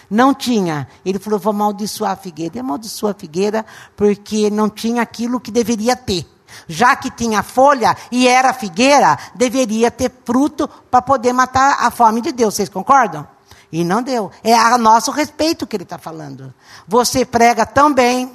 Não 0.09 0.33
tinha. 0.33 0.87
Ele 1.05 1.19
falou: 1.19 1.39
Vou 1.39 1.51
amaldiçoar 1.51 2.11
a 2.11 2.15
figueira. 2.17 2.57
E 2.57 2.59
amaldiçoou 2.59 3.11
a 3.11 3.13
figueira 3.13 3.65
porque 3.95 4.49
não 4.49 4.69
tinha 4.69 5.01
aquilo 5.01 5.39
que 5.39 5.51
deveria 5.51 5.95
ter. 5.95 6.25
Já 6.67 6.95
que 6.95 7.09
tinha 7.09 7.43
folha 7.43 7.95
e 8.11 8.27
era 8.27 8.53
figueira, 8.53 9.17
deveria 9.35 9.91
ter 9.91 10.11
fruto 10.25 10.67
para 10.67 11.01
poder 11.01 11.33
matar 11.33 11.77
a 11.79 11.91
fome 11.91 12.21
de 12.21 12.31
Deus. 12.31 12.55
Vocês 12.55 12.69
concordam? 12.69 13.27
E 13.71 13.83
não 13.83 14.01
deu. 14.01 14.31
É 14.43 14.53
a 14.53 14.77
nosso 14.77 15.11
respeito 15.11 15.67
que 15.67 15.75
ele 15.75 15.83
está 15.83 15.97
falando. 15.97 16.53
Você 16.87 17.25
prega 17.25 17.65
tão 17.65 17.93
bem, 17.93 18.31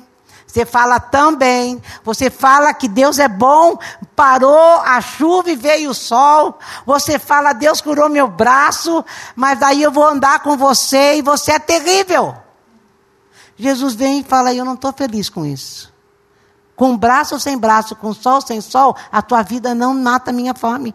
você 0.47 0.66
fala 0.66 1.00
tão 1.00 1.35
bem, 1.35 1.83
você 2.04 2.28
fala 2.28 2.75
que 2.75 2.87
Deus 2.87 3.19
é 3.19 3.28
bom, 3.28 3.78
parou 4.14 4.81
a 4.81 5.00
chuva 5.00 5.50
e 5.50 5.57
veio 5.57 5.90
o 5.90 5.95
sol. 5.95 6.59
Você 6.85 7.19
fala, 7.19 7.54
Deus 7.54 7.81
curou 7.81 8.11
meu 8.11 8.28
braço, 8.28 9.02
mas 9.35 9.62
aí 9.62 9.83
eu 9.83 9.90
vou 9.90 10.07
andar 10.07 10.40
com 10.40 10.57
você 10.57 11.16
e 11.16 11.23
você 11.23 11.52
é 11.52 11.59
terrível. 11.59 12.35
Jesus 13.57 13.95
vem 13.95 14.21
e 14.21 14.25
fala, 14.25 14.52
eu 14.52 14.64
não 14.64 14.75
estou 14.75 14.92
feliz 14.92 15.31
com 15.31 15.47
isso. 15.47 15.92
Com 16.83 16.97
braço 16.97 17.35
ou 17.35 17.41
sem 17.41 17.57
braço, 17.57 17.95
com 17.95 18.12
sol 18.12 18.35
ou 18.35 18.41
sem 18.41 18.61
sol, 18.61 18.97
a 19.12 19.23
tua 19.23 19.41
vida 19.45 19.73
não 19.73 19.95
mata 19.95 20.33
a 20.33 20.35
minha 20.35 20.53
fome. 20.53 20.93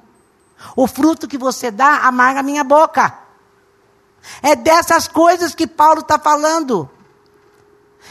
O 0.76 0.86
fruto 0.86 1.30
que 1.30 1.38
você 1.38 1.72
dá 1.72 2.00
amarga 2.00 2.42
a 2.42 2.44
minha 2.44 2.62
boca. 2.62 3.18
É 4.42 4.54
dessas 4.54 5.08
coisas 5.08 5.56
que 5.56 5.66
Paulo 5.66 6.02
está 6.02 6.20
falando. 6.20 6.90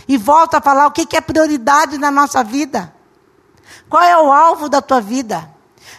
E 0.08 0.16
volta 0.16 0.56
a 0.56 0.60
falar 0.62 0.86
o 0.86 0.90
que 0.90 1.14
é 1.14 1.20
prioridade 1.20 1.98
na 1.98 2.10
nossa 2.10 2.42
vida. 2.42 2.94
Qual 3.90 4.02
é 4.02 4.16
o 4.16 4.32
alvo 4.32 4.70
da 4.70 4.80
tua 4.80 5.02
vida? 5.02 5.46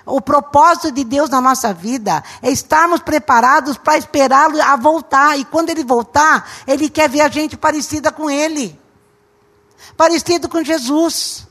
O 0.03 0.19
propósito 0.19 0.91
de 0.91 1.03
Deus 1.03 1.29
na 1.29 1.39
nossa 1.39 1.75
vida 1.75 2.23
é 2.41 2.49
estarmos 2.49 3.01
preparados 3.01 3.77
para 3.77 3.99
esperá-lo 3.99 4.59
a 4.63 4.75
voltar. 4.77 5.37
E 5.37 5.45
quando 5.45 5.69
ele 5.69 5.83
voltar, 5.83 6.49
ele 6.65 6.89
quer 6.89 7.07
ver 7.07 7.21
a 7.21 7.29
gente 7.29 7.55
parecida 7.55 8.11
com 8.11 8.27
ele. 8.27 8.81
Parecido 9.95 10.49
com 10.49 10.63
Jesus. 10.63 11.46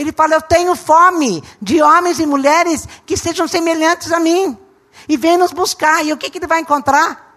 Ele 0.00 0.12
fala: 0.12 0.34
Eu 0.34 0.40
tenho 0.40 0.74
fome 0.74 1.44
de 1.60 1.82
homens 1.82 2.18
e 2.18 2.24
mulheres 2.24 2.88
que 3.04 3.18
sejam 3.18 3.46
semelhantes 3.46 4.10
a 4.10 4.18
mim. 4.18 4.56
E 5.06 5.16
vem 5.18 5.36
nos 5.36 5.52
buscar. 5.52 6.04
E 6.04 6.10
o 6.10 6.16
que, 6.16 6.30
que 6.30 6.38
ele 6.38 6.46
vai 6.46 6.60
encontrar? 6.60 7.36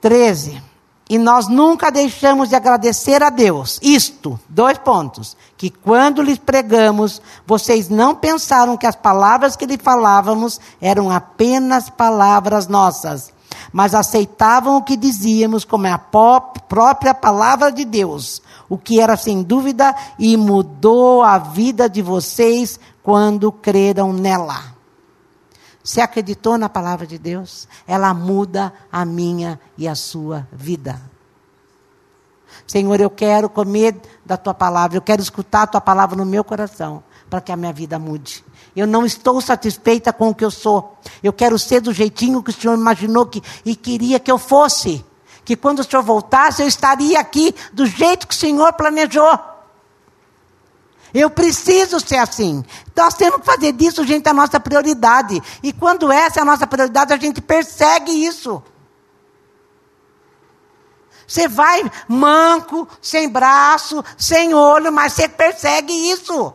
13. 0.00 0.62
E 1.10 1.18
nós 1.18 1.48
nunca 1.48 1.90
deixamos 1.90 2.48
de 2.48 2.54
agradecer 2.54 3.22
a 3.22 3.28
Deus. 3.28 3.78
Isto, 3.82 4.40
dois 4.48 4.78
pontos. 4.78 5.36
Que 5.54 5.68
quando 5.68 6.22
lhes 6.22 6.38
pregamos, 6.38 7.20
vocês 7.46 7.90
não 7.90 8.14
pensaram 8.14 8.74
que 8.74 8.86
as 8.86 8.96
palavras 8.96 9.54
que 9.54 9.66
lhe 9.66 9.76
falávamos 9.76 10.58
eram 10.80 11.10
apenas 11.10 11.90
palavras 11.90 12.68
nossas, 12.68 13.32
mas 13.72 13.94
aceitavam 13.94 14.76
o 14.76 14.82
que 14.82 14.96
dizíamos 14.96 15.64
como 15.64 15.86
a 15.86 15.98
própria 15.98 17.14
palavra 17.14 17.70
de 17.70 17.84
Deus, 17.84 18.42
o 18.68 18.78
que 18.78 19.00
era 19.00 19.16
sem 19.16 19.42
dúvida 19.42 19.94
e 20.18 20.36
mudou 20.36 21.22
a 21.22 21.38
vida 21.38 21.88
de 21.88 22.02
vocês 22.02 22.78
quando 23.02 23.50
creram 23.52 24.12
nela. 24.12 24.76
Você 25.82 26.00
acreditou 26.00 26.58
na 26.58 26.68
palavra 26.68 27.06
de 27.06 27.18
Deus? 27.18 27.66
Ela 27.86 28.12
muda 28.12 28.72
a 28.92 29.04
minha 29.04 29.58
e 29.76 29.88
a 29.88 29.94
sua 29.94 30.46
vida. 30.52 31.00
Senhor, 32.66 33.00
eu 33.00 33.08
quero 33.08 33.48
comer 33.48 33.98
da 34.24 34.36
tua 34.36 34.52
palavra, 34.52 34.98
eu 34.98 35.02
quero 35.02 35.22
escutar 35.22 35.62
a 35.62 35.66
tua 35.66 35.80
palavra 35.80 36.16
no 36.16 36.26
meu 36.26 36.44
coração, 36.44 37.02
para 37.30 37.40
que 37.40 37.50
a 37.50 37.56
minha 37.56 37.72
vida 37.72 37.98
mude. 37.98 38.44
Eu 38.76 38.86
não 38.86 39.04
estou 39.04 39.40
satisfeita 39.40 40.12
com 40.12 40.28
o 40.28 40.34
que 40.34 40.44
eu 40.44 40.50
sou. 40.50 40.96
Eu 41.22 41.32
quero 41.32 41.58
ser 41.58 41.80
do 41.80 41.92
jeitinho 41.92 42.42
que 42.42 42.50
o 42.50 42.52
Senhor 42.52 42.74
imaginou 42.74 43.26
que, 43.26 43.42
e 43.64 43.74
queria 43.74 44.20
que 44.20 44.30
eu 44.30 44.38
fosse. 44.38 45.04
Que 45.44 45.56
quando 45.56 45.80
o 45.80 45.84
Senhor 45.84 46.02
voltasse, 46.02 46.62
eu 46.62 46.68
estaria 46.68 47.18
aqui 47.18 47.54
do 47.72 47.86
jeito 47.86 48.26
que 48.26 48.34
o 48.34 48.38
Senhor 48.38 48.72
planejou. 48.74 49.38
Eu 51.12 51.30
preciso 51.30 51.98
ser 52.00 52.18
assim. 52.18 52.64
Nós 52.94 53.14
temos 53.14 53.40
que 53.40 53.46
fazer 53.46 53.72
disso, 53.72 54.04
gente, 54.04 54.28
a 54.28 54.34
nossa 54.34 54.60
prioridade. 54.60 55.42
E 55.62 55.72
quando 55.72 56.12
essa 56.12 56.40
é 56.40 56.42
a 56.42 56.44
nossa 56.44 56.66
prioridade, 56.66 57.12
a 57.12 57.16
gente 57.16 57.40
persegue 57.40 58.12
isso. 58.12 58.62
Você 61.26 61.46
vai 61.46 61.82
manco, 62.06 62.88
sem 63.02 63.28
braço, 63.28 64.02
sem 64.16 64.54
olho, 64.54 64.90
mas 64.90 65.12
você 65.12 65.28
persegue 65.28 65.92
isso. 65.92 66.54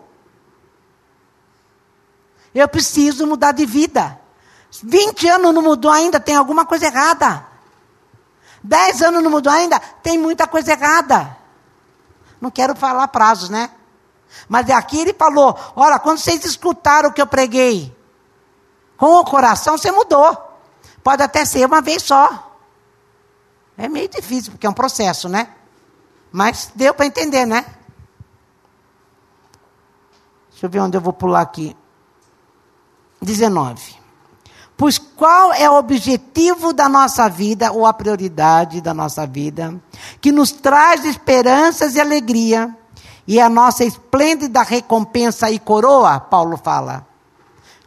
Eu 2.53 2.67
preciso 2.67 3.25
mudar 3.25 3.51
de 3.51 3.65
vida. 3.65 4.19
20 4.81 5.27
anos 5.27 5.53
não 5.53 5.61
mudou 5.61 5.91
ainda, 5.91 6.19
tem 6.19 6.35
alguma 6.35 6.65
coisa 6.65 6.85
errada. 6.85 7.45
10 8.63 9.01
anos 9.01 9.23
não 9.23 9.29
mudou 9.29 9.51
ainda, 9.51 9.79
tem 9.79 10.17
muita 10.17 10.47
coisa 10.47 10.71
errada. 10.71 11.37
Não 12.39 12.49
quero 12.49 12.75
falar 12.75 13.07
prazos, 13.09 13.49
né? 13.49 13.69
Mas 14.47 14.69
aqui 14.69 14.99
ele 14.99 15.13
falou: 15.13 15.57
olha, 15.75 15.99
quando 15.99 16.17
vocês 16.17 16.43
escutaram 16.43 17.09
o 17.09 17.13
que 17.13 17.21
eu 17.21 17.27
preguei, 17.27 17.95
com 18.97 19.15
o 19.17 19.25
coração 19.25 19.77
você 19.77 19.91
mudou. 19.91 20.51
Pode 21.03 21.21
até 21.21 21.43
ser 21.43 21.65
uma 21.65 21.81
vez 21.81 22.03
só. 22.03 22.51
É 23.77 23.89
meio 23.89 24.07
difícil, 24.07 24.51
porque 24.51 24.65
é 24.65 24.69
um 24.69 24.73
processo, 24.73 25.27
né? 25.27 25.53
Mas 26.31 26.71
deu 26.73 26.93
para 26.93 27.05
entender, 27.05 27.45
né? 27.45 27.65
Deixa 30.51 30.65
eu 30.65 30.69
ver 30.69 30.79
onde 30.79 30.95
eu 30.95 31.01
vou 31.01 31.11
pular 31.11 31.41
aqui. 31.41 31.75
19. 33.23 33.95
Pois 34.75 34.97
qual 34.97 35.53
é 35.53 35.69
o 35.69 35.77
objetivo 35.77 36.73
da 36.73 36.89
nossa 36.89 37.29
vida, 37.29 37.71
ou 37.71 37.85
a 37.85 37.93
prioridade 37.93 38.81
da 38.81 38.93
nossa 38.93 39.25
vida, 39.25 39.79
que 40.19 40.31
nos 40.31 40.51
traz 40.51 41.05
esperanças 41.05 41.95
e 41.95 42.01
alegria, 42.01 42.75
e 43.27 43.39
a 43.39 43.47
nossa 43.47 43.85
esplêndida 43.85 44.61
recompensa 44.61 45.49
e 45.49 45.59
coroa, 45.59 46.19
Paulo 46.19 46.57
fala. 46.57 47.07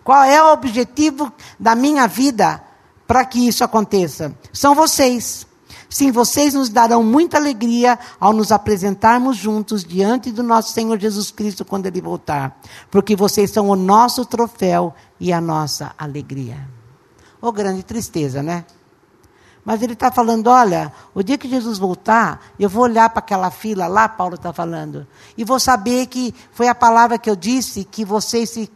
Qual 0.02 0.22
é 0.22 0.42
o 0.42 0.52
objetivo 0.52 1.32
da 1.58 1.74
minha 1.74 2.06
vida 2.06 2.62
para 3.06 3.24
que 3.24 3.46
isso 3.46 3.64
aconteça? 3.64 4.34
São 4.52 4.74
vocês. 4.74 5.46
Sim, 5.88 6.10
vocês 6.10 6.54
nos 6.54 6.68
darão 6.68 7.02
muita 7.02 7.36
alegria 7.36 7.98
ao 8.18 8.32
nos 8.32 8.50
apresentarmos 8.50 9.36
juntos 9.36 9.84
diante 9.84 10.32
do 10.32 10.42
nosso 10.42 10.72
Senhor 10.72 10.98
Jesus 10.98 11.30
Cristo 11.30 11.64
quando 11.64 11.86
Ele 11.86 12.00
voltar. 12.00 12.60
Porque 12.90 13.14
vocês 13.14 13.50
são 13.50 13.68
o 13.68 13.76
nosso 13.76 14.24
troféu 14.24 14.92
e 15.20 15.32
a 15.32 15.40
nossa 15.40 15.94
alegria. 15.96 16.68
Oh, 17.40 17.52
grande 17.52 17.82
tristeza, 17.82 18.42
né? 18.42 18.64
Mas 19.64 19.82
ele 19.82 19.92
está 19.92 20.10
falando: 20.10 20.48
olha, 20.48 20.92
o 21.14 21.22
dia 21.22 21.38
que 21.38 21.48
Jesus 21.48 21.78
voltar, 21.78 22.40
eu 22.58 22.68
vou 22.68 22.84
olhar 22.84 23.08
para 23.10 23.20
aquela 23.20 23.50
fila 23.50 23.86
lá, 23.86 24.08
Paulo 24.08 24.34
está 24.34 24.52
falando, 24.52 25.06
e 25.36 25.44
vou 25.44 25.60
saber 25.60 26.06
que 26.06 26.34
foi 26.52 26.68
a 26.68 26.74
palavra 26.74 27.18
que 27.18 27.28
eu 27.28 27.36
disse, 27.36 27.84
que 27.84 28.04
vocês 28.04 28.50
se 28.50 28.70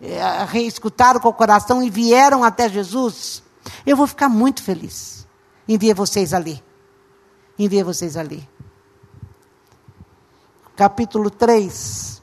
é, 0.00 0.44
reescutaram 0.46 1.20
com 1.20 1.28
o 1.28 1.32
coração 1.32 1.82
e 1.82 1.90
vieram 1.90 2.44
até 2.44 2.68
Jesus. 2.68 3.42
Eu 3.86 3.96
vou 3.96 4.06
ficar 4.06 4.28
muito 4.28 4.62
feliz 4.62 5.23
ver 5.66 5.94
vocês 5.94 6.32
ali. 6.32 6.62
Ver 7.58 7.84
vocês 7.84 8.16
ali. 8.16 8.48
Capítulo 10.76 11.30
3. 11.30 12.22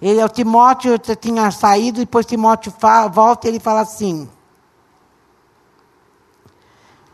Ele, 0.00 0.24
o 0.24 0.28
Timóteo 0.28 0.98
tinha 0.98 1.50
saído, 1.52 2.00
depois 2.00 2.26
Timóteo 2.26 2.74
volta 3.12 3.46
e 3.46 3.50
ele 3.50 3.60
fala 3.60 3.82
assim. 3.82 4.28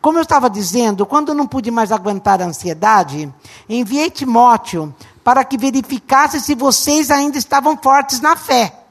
Como 0.01 0.17
eu 0.17 0.23
estava 0.23 0.49
dizendo, 0.49 1.05
quando 1.05 1.35
não 1.35 1.47
pude 1.47 1.71
mais 1.71 1.93
aguentar 1.93 2.41
a 2.41 2.47
ansiedade, 2.47 3.33
enviei 3.69 4.11
Timóteo 4.11 4.95
para 5.23 5.45
que 5.45 5.59
verificasse 5.59 6.41
se 6.41 6.55
vocês 6.55 7.11
ainda 7.11 7.37
estavam 7.37 7.77
fortes 7.77 8.21
na 8.21 8.37
fé. 8.37 8.88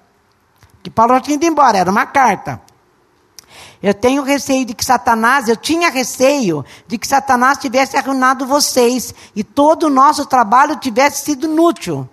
Que 0.88 0.92
Paulo 0.92 1.16
já 1.16 1.20
tinha 1.20 1.36
ido 1.36 1.46
embora, 1.46 1.80
era 1.80 1.92
uma 1.92 2.06
carta. 2.06 2.62
Eu 3.84 3.94
tenho 3.94 4.24
receio 4.24 4.64
de 4.64 4.74
que 4.74 4.86
Satanás, 4.86 5.50
eu 5.50 5.58
tinha 5.58 5.90
receio 5.90 6.64
de 6.88 6.98
que 6.98 7.06
Satanás 7.06 7.58
tivesse 7.58 7.98
arruinado 7.98 8.48
vocês 8.48 9.14
e 9.36 9.44
todo 9.44 9.88
o 9.88 9.90
nosso 9.90 10.26
trabalho 10.26 10.78
tivesse 10.78 11.26
sido 11.26 11.46
inútil. 11.46 12.08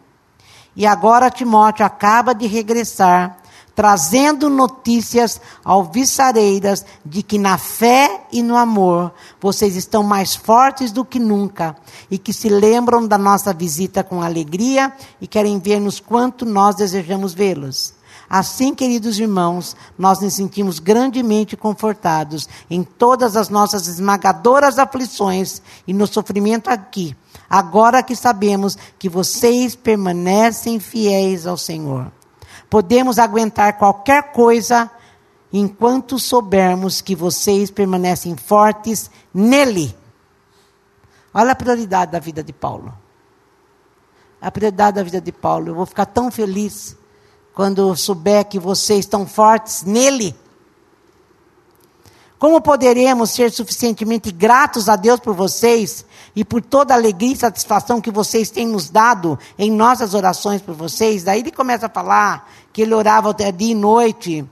E 0.74 0.84
agora 0.84 1.30
Timóteo 1.30 1.86
acaba 1.86 2.34
de 2.34 2.48
regressar, 2.48 3.36
trazendo 3.76 4.50
notícias 4.50 5.40
alvissareiras 5.64 6.84
de 7.06 7.22
que 7.22 7.38
na 7.38 7.56
fé 7.56 8.22
e 8.32 8.42
no 8.42 8.56
amor 8.56 9.14
vocês 9.40 9.76
estão 9.76 10.02
mais 10.02 10.34
fortes 10.34 10.90
do 10.90 11.04
que 11.04 11.20
nunca 11.20 11.76
e 12.10 12.18
que 12.18 12.32
se 12.32 12.48
lembram 12.48 13.06
da 13.06 13.16
nossa 13.16 13.54
visita 13.54 14.02
com 14.02 14.20
alegria 14.20 14.92
e 15.20 15.28
querem 15.28 15.60
ver-nos 15.60 16.00
quanto 16.00 16.44
nós 16.44 16.74
desejamos 16.74 17.32
vê-los. 17.32 17.94
Assim, 18.36 18.74
queridos 18.74 19.16
irmãos, 19.20 19.76
nós 19.96 20.18
nos 20.18 20.34
sentimos 20.34 20.80
grandemente 20.80 21.56
confortados 21.56 22.48
em 22.68 22.82
todas 22.82 23.36
as 23.36 23.48
nossas 23.48 23.86
esmagadoras 23.86 24.76
aflições 24.76 25.62
e 25.86 25.92
no 25.92 26.04
sofrimento 26.04 26.68
aqui, 26.68 27.16
agora 27.48 28.02
que 28.02 28.16
sabemos 28.16 28.76
que 28.98 29.08
vocês 29.08 29.76
permanecem 29.76 30.80
fiéis 30.80 31.46
ao 31.46 31.56
Senhor. 31.56 32.10
Podemos 32.68 33.20
aguentar 33.20 33.78
qualquer 33.78 34.32
coisa 34.32 34.90
enquanto 35.52 36.18
soubermos 36.18 37.00
que 37.00 37.14
vocês 37.14 37.70
permanecem 37.70 38.36
fortes 38.36 39.12
nele. 39.32 39.96
Olha 41.32 41.52
a 41.52 41.54
prioridade 41.54 42.10
da 42.10 42.18
vida 42.18 42.42
de 42.42 42.52
Paulo. 42.52 42.92
A 44.42 44.50
prioridade 44.50 44.96
da 44.96 45.04
vida 45.04 45.20
de 45.20 45.30
Paulo. 45.30 45.68
Eu 45.68 45.74
vou 45.76 45.86
ficar 45.86 46.06
tão 46.06 46.32
feliz 46.32 46.96
quando 47.54 47.94
souber 47.96 48.44
que 48.46 48.58
vocês 48.58 49.00
estão 49.00 49.26
fortes 49.26 49.84
nele. 49.84 50.34
Como 52.38 52.60
poderemos 52.60 53.30
ser 53.30 53.50
suficientemente 53.50 54.30
gratos 54.30 54.88
a 54.88 54.96
Deus 54.96 55.20
por 55.20 55.34
vocês 55.34 56.04
e 56.34 56.44
por 56.44 56.60
toda 56.60 56.92
a 56.92 56.96
alegria 56.96 57.32
e 57.32 57.36
satisfação 57.36 58.00
que 58.00 58.10
vocês 58.10 58.50
têm 58.50 58.66
nos 58.66 58.90
dado 58.90 59.38
em 59.56 59.70
nossas 59.70 60.12
orações 60.12 60.60
por 60.60 60.74
vocês? 60.74 61.22
Daí 61.22 61.40
ele 61.40 61.52
começa 61.52 61.86
a 61.86 61.88
falar 61.88 62.50
que 62.72 62.82
ele 62.82 62.92
orava 62.92 63.30
até 63.30 63.50
dia 63.50 63.70
e 63.70 63.74
noite 63.74 64.44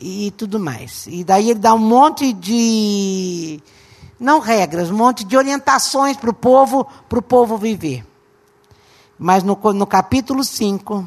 e 0.00 0.30
tudo 0.30 0.60
mais. 0.60 1.06
E 1.08 1.24
daí 1.24 1.50
ele 1.50 1.58
dá 1.58 1.74
um 1.74 1.78
monte 1.78 2.32
de, 2.32 3.60
não 4.18 4.38
regras, 4.38 4.90
um 4.90 4.96
monte 4.96 5.24
de 5.24 5.36
orientações 5.36 6.16
para 6.16 6.30
o 6.30 6.34
povo, 6.34 6.86
para 7.08 7.18
o 7.18 7.22
povo 7.22 7.58
viver. 7.58 8.06
Mas 9.18 9.42
no, 9.42 9.58
no 9.74 9.86
capítulo 9.86 10.44
5, 10.44 11.06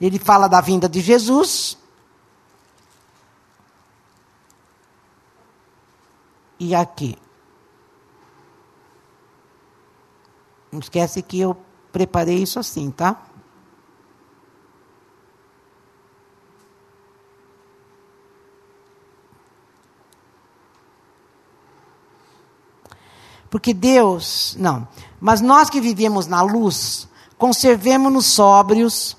ele 0.00 0.18
fala 0.18 0.48
da 0.48 0.60
vinda 0.60 0.88
de 0.88 1.00
Jesus. 1.00 1.78
E 6.58 6.74
aqui. 6.74 7.16
Não 10.70 10.80
esquece 10.80 11.22
que 11.22 11.40
eu 11.40 11.56
preparei 11.92 12.42
isso 12.42 12.58
assim, 12.58 12.90
tá? 12.90 13.22
Porque 23.48 23.72
Deus, 23.72 24.54
não. 24.58 24.86
Mas 25.18 25.40
nós 25.40 25.70
que 25.70 25.80
vivemos 25.80 26.26
na 26.26 26.42
luz, 26.42 27.08
conservemos-nos 27.38 28.26
sóbrios, 28.26 29.16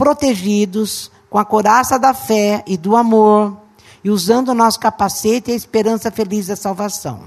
protegidos, 0.00 1.12
com 1.28 1.36
a 1.36 1.44
coraça 1.44 1.98
da 1.98 2.14
fé 2.14 2.64
e 2.66 2.78
do 2.78 2.96
amor, 2.96 3.54
e 4.02 4.08
usando 4.08 4.48
o 4.48 4.54
nosso 4.54 4.80
capacete 4.80 5.50
e 5.50 5.52
a 5.52 5.56
esperança 5.56 6.10
feliz 6.10 6.46
da 6.46 6.56
salvação. 6.56 7.24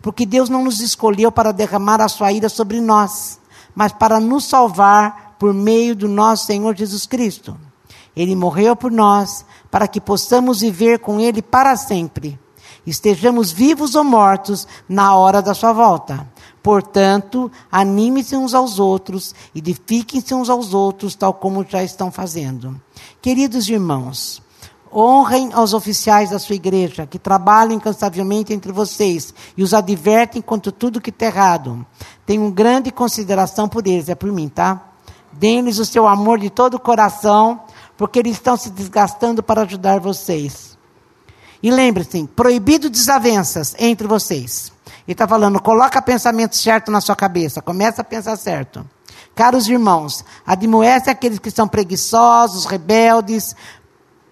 Porque 0.00 0.24
Deus 0.24 0.48
não 0.48 0.64
nos 0.64 0.80
escolheu 0.80 1.30
para 1.30 1.52
derramar 1.52 2.00
a 2.00 2.08
sua 2.08 2.32
ira 2.32 2.48
sobre 2.48 2.80
nós, 2.80 3.38
mas 3.74 3.92
para 3.92 4.18
nos 4.18 4.46
salvar 4.46 5.36
por 5.38 5.52
meio 5.52 5.94
do 5.94 6.08
nosso 6.08 6.46
Senhor 6.46 6.74
Jesus 6.74 7.04
Cristo. 7.04 7.54
Ele 8.16 8.34
morreu 8.34 8.74
por 8.74 8.90
nós, 8.90 9.44
para 9.70 9.86
que 9.86 10.00
possamos 10.00 10.62
viver 10.62 11.00
com 11.00 11.20
Ele 11.20 11.42
para 11.42 11.76
sempre 11.76 12.40
estejamos 12.86 13.50
vivos 13.50 13.94
ou 13.94 14.04
mortos 14.04 14.66
na 14.88 15.14
hora 15.16 15.42
da 15.42 15.52
sua 15.52 15.72
volta. 15.72 16.26
Portanto, 16.66 17.48
anime-se 17.70 18.34
uns 18.34 18.52
aos 18.52 18.80
outros, 18.80 19.32
edifiquem-se 19.54 20.34
uns 20.34 20.50
aos 20.50 20.74
outros, 20.74 21.14
tal 21.14 21.32
como 21.32 21.64
já 21.64 21.80
estão 21.84 22.10
fazendo. 22.10 22.74
Queridos 23.22 23.68
irmãos, 23.68 24.42
honrem 24.92 25.52
aos 25.52 25.72
oficiais 25.72 26.30
da 26.30 26.40
sua 26.40 26.56
igreja, 26.56 27.06
que 27.06 27.20
trabalham 27.20 27.76
incansavelmente 27.76 28.52
entre 28.52 28.72
vocês 28.72 29.32
e 29.56 29.62
os 29.62 29.72
advertem 29.72 30.42
quanto 30.42 30.72
tudo 30.72 31.00
que 31.00 31.10
está 31.10 31.26
errado. 31.26 31.86
Tenham 32.26 32.50
grande 32.50 32.90
consideração 32.90 33.68
por 33.68 33.86
eles, 33.86 34.08
é 34.08 34.16
por 34.16 34.32
mim, 34.32 34.48
tá? 34.48 34.88
Dê-lhes 35.32 35.78
o 35.78 35.84
seu 35.84 36.08
amor 36.08 36.40
de 36.40 36.50
todo 36.50 36.74
o 36.74 36.80
coração, 36.80 37.60
porque 37.96 38.18
eles 38.18 38.32
estão 38.32 38.56
se 38.56 38.70
desgastando 38.70 39.40
para 39.40 39.62
ajudar 39.62 40.00
vocês. 40.00 40.76
E 41.62 41.70
lembre-se, 41.70 42.26
proibido 42.34 42.90
desavenças 42.90 43.76
entre 43.78 44.08
vocês. 44.08 44.74
Ele 45.06 45.12
está 45.12 45.26
falando, 45.26 45.60
coloca 45.60 46.02
pensamento 46.02 46.56
certo 46.56 46.90
na 46.90 47.00
sua 47.00 47.14
cabeça, 47.14 47.62
começa 47.62 48.00
a 48.00 48.04
pensar 48.04 48.36
certo. 48.36 48.84
Caros 49.36 49.68
irmãos, 49.68 50.24
admoece 50.44 51.10
aqueles 51.10 51.38
que 51.38 51.50
são 51.50 51.68
preguiçosos, 51.68 52.64
rebeldes, 52.64 53.54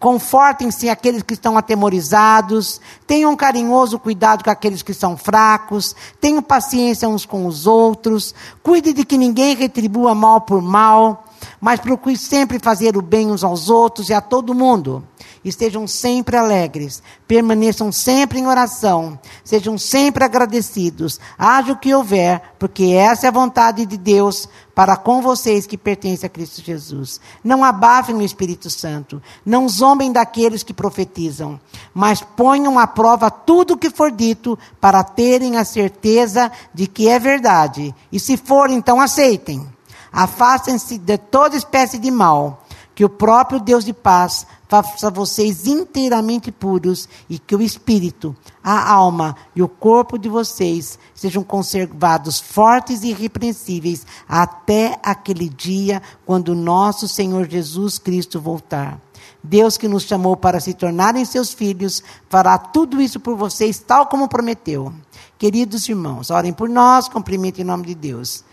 confortem-se 0.01 0.89
aqueles 0.89 1.23
que 1.23 1.35
estão 1.35 1.57
atemorizados, 1.57 2.81
tenham 3.07 3.37
carinhoso 3.37 3.99
cuidado 3.99 4.43
com 4.43 4.51
aqueles 4.51 4.83
que 4.83 4.93
são 4.93 5.17
fracos, 5.17 5.95
tenham 6.21 6.43
paciência 6.43 7.09
uns 7.09 7.25
com 7.25 7.47
os 7.47 7.67
outros, 7.67 8.35
cuide 8.63 8.93
de 8.93 9.05
que 9.05 9.17
ninguém 9.17 9.55
retribua 9.55 10.15
mal 10.15 10.41
por 10.41 10.61
mal, 10.61 11.25
mas 11.61 11.81
procure 11.81 12.17
sempre 12.17 12.59
fazer 12.59 12.97
o 12.97 13.03
bem 13.03 13.31
uns 13.31 13.45
aos 13.45 13.71
outros 13.71 14.09
e 14.09 14.15
a 14.15 14.21
todo 14.21 14.55
mundo 14.55 15.05
estejam 15.45 15.87
sempre 15.87 16.37
alegres, 16.37 17.03
permaneçam 17.29 17.93
sempre 17.93 18.39
em 18.39 18.47
oração, 18.47 19.19
sejam 19.45 19.77
sempre 19.77 20.25
agradecidos, 20.25 21.21
haja 21.39 21.73
o 21.73 21.79
que 21.79 21.95
houver, 21.95 22.41
porque 22.59 22.85
essa 22.85 23.27
é 23.27 23.29
a 23.29 23.33
vontade 23.33 23.85
de 23.85 23.97
Deus 23.97 24.49
para 24.75 24.97
com 24.97 25.23
vocês 25.23 25.67
que 25.67 25.79
pertencem 25.79 26.27
a 26.27 26.31
Cristo 26.31 26.63
Jesus. 26.63 27.21
Não 27.43 27.63
abafem 27.63 28.17
o 28.17 28.23
Espírito 28.23 28.69
Santo, 28.71 29.23
não 29.45 29.69
zombem 29.69 30.11
daqueles 30.11 30.63
que 30.63 30.75
profetizam, 30.75 31.61
mas 31.93 32.21
ponham 32.21 32.79
à 32.79 32.87
prova 32.87 33.31
tudo 33.31 33.75
o 33.75 33.79
que 33.79 33.91
for 33.91 34.11
dito 34.11 34.59
para 34.81 35.05
terem 35.05 35.57
a 35.57 35.65
certeza 35.65 36.51
de 36.73 36.87
que 36.87 37.09
é 37.09 37.19
verdade. 37.19 37.95
E 38.11 38.19
se 38.19 38.37
for, 38.37 38.71
então 38.71 39.01
aceitem. 39.01 39.67
Afastem-se 40.13 40.97
de 40.97 41.19
toda 41.19 41.57
espécie 41.57 41.99
de 41.99 42.09
mal, 42.09 42.64
que 42.95 43.05
o 43.05 43.09
próprio 43.09 43.59
Deus 43.59 43.85
de 43.85 43.93
paz 43.93 44.47
faça 44.69 45.11
vocês 45.11 45.67
inteiramente 45.67 46.51
puros 46.53 47.09
e 47.29 47.39
que 47.39 47.55
o 47.55 47.63
espírito, 47.63 48.35
a 48.63 48.93
alma 48.93 49.37
e 49.55 49.63
o 49.63 49.69
corpo 49.69 50.19
de 50.19 50.29
vocês 50.29 50.99
sejam 51.15 51.43
conservados 51.43 52.41
fortes 52.41 53.03
e 53.03 53.09
irrepreensíveis 53.09 54.07
até 54.29 54.99
aquele 55.03 55.49
dia 55.49 56.03
quando 56.25 56.55
nosso 56.55 57.09
Senhor 57.09 57.49
Jesus 57.49 57.99
Cristo 57.99 58.41
voltar. 58.41 59.01
Deus 59.43 59.77
que 59.77 59.89
nos 59.89 60.05
chamou 60.05 60.37
para 60.37 60.59
se 60.59 60.73
tornarem 60.73 61.25
seus 61.25 61.53
filhos, 61.53 62.03
fará 62.31 62.57
tudo 62.57 63.01
isso 63.01 63.21
por 63.21 63.37
vocês, 63.37 63.79
tal 63.79 64.07
como 64.07 64.29
prometeu. 64.29 64.93
Queridos 65.39 65.87
irmãos, 65.89 66.31
orem 66.31 66.53
por 66.53 66.69
nós, 66.69 67.09
cumprimentem 67.09 67.63
em 67.63 67.67
nome 67.67 67.85
de 67.85 67.95
Deus. 67.95 68.45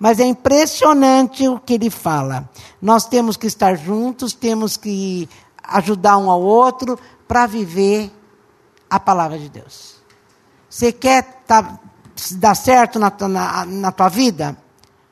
Mas 0.00 0.18
é 0.18 0.24
impressionante 0.24 1.46
o 1.46 1.60
que 1.60 1.74
ele 1.74 1.90
fala. 1.90 2.48
Nós 2.80 3.04
temos 3.04 3.36
que 3.36 3.46
estar 3.46 3.76
juntos, 3.76 4.32
temos 4.32 4.78
que 4.78 5.28
ajudar 5.62 6.16
um 6.16 6.30
ao 6.30 6.40
outro 6.40 6.98
para 7.28 7.46
viver 7.46 8.10
a 8.88 8.98
palavra 8.98 9.38
de 9.38 9.50
Deus. 9.50 9.96
Você 10.70 10.90
quer 10.90 11.42
tá, 11.46 11.78
dar 12.36 12.54
certo 12.54 12.98
na, 12.98 13.12
na, 13.28 13.66
na 13.66 13.92
tua 13.92 14.08
vida? 14.08 14.56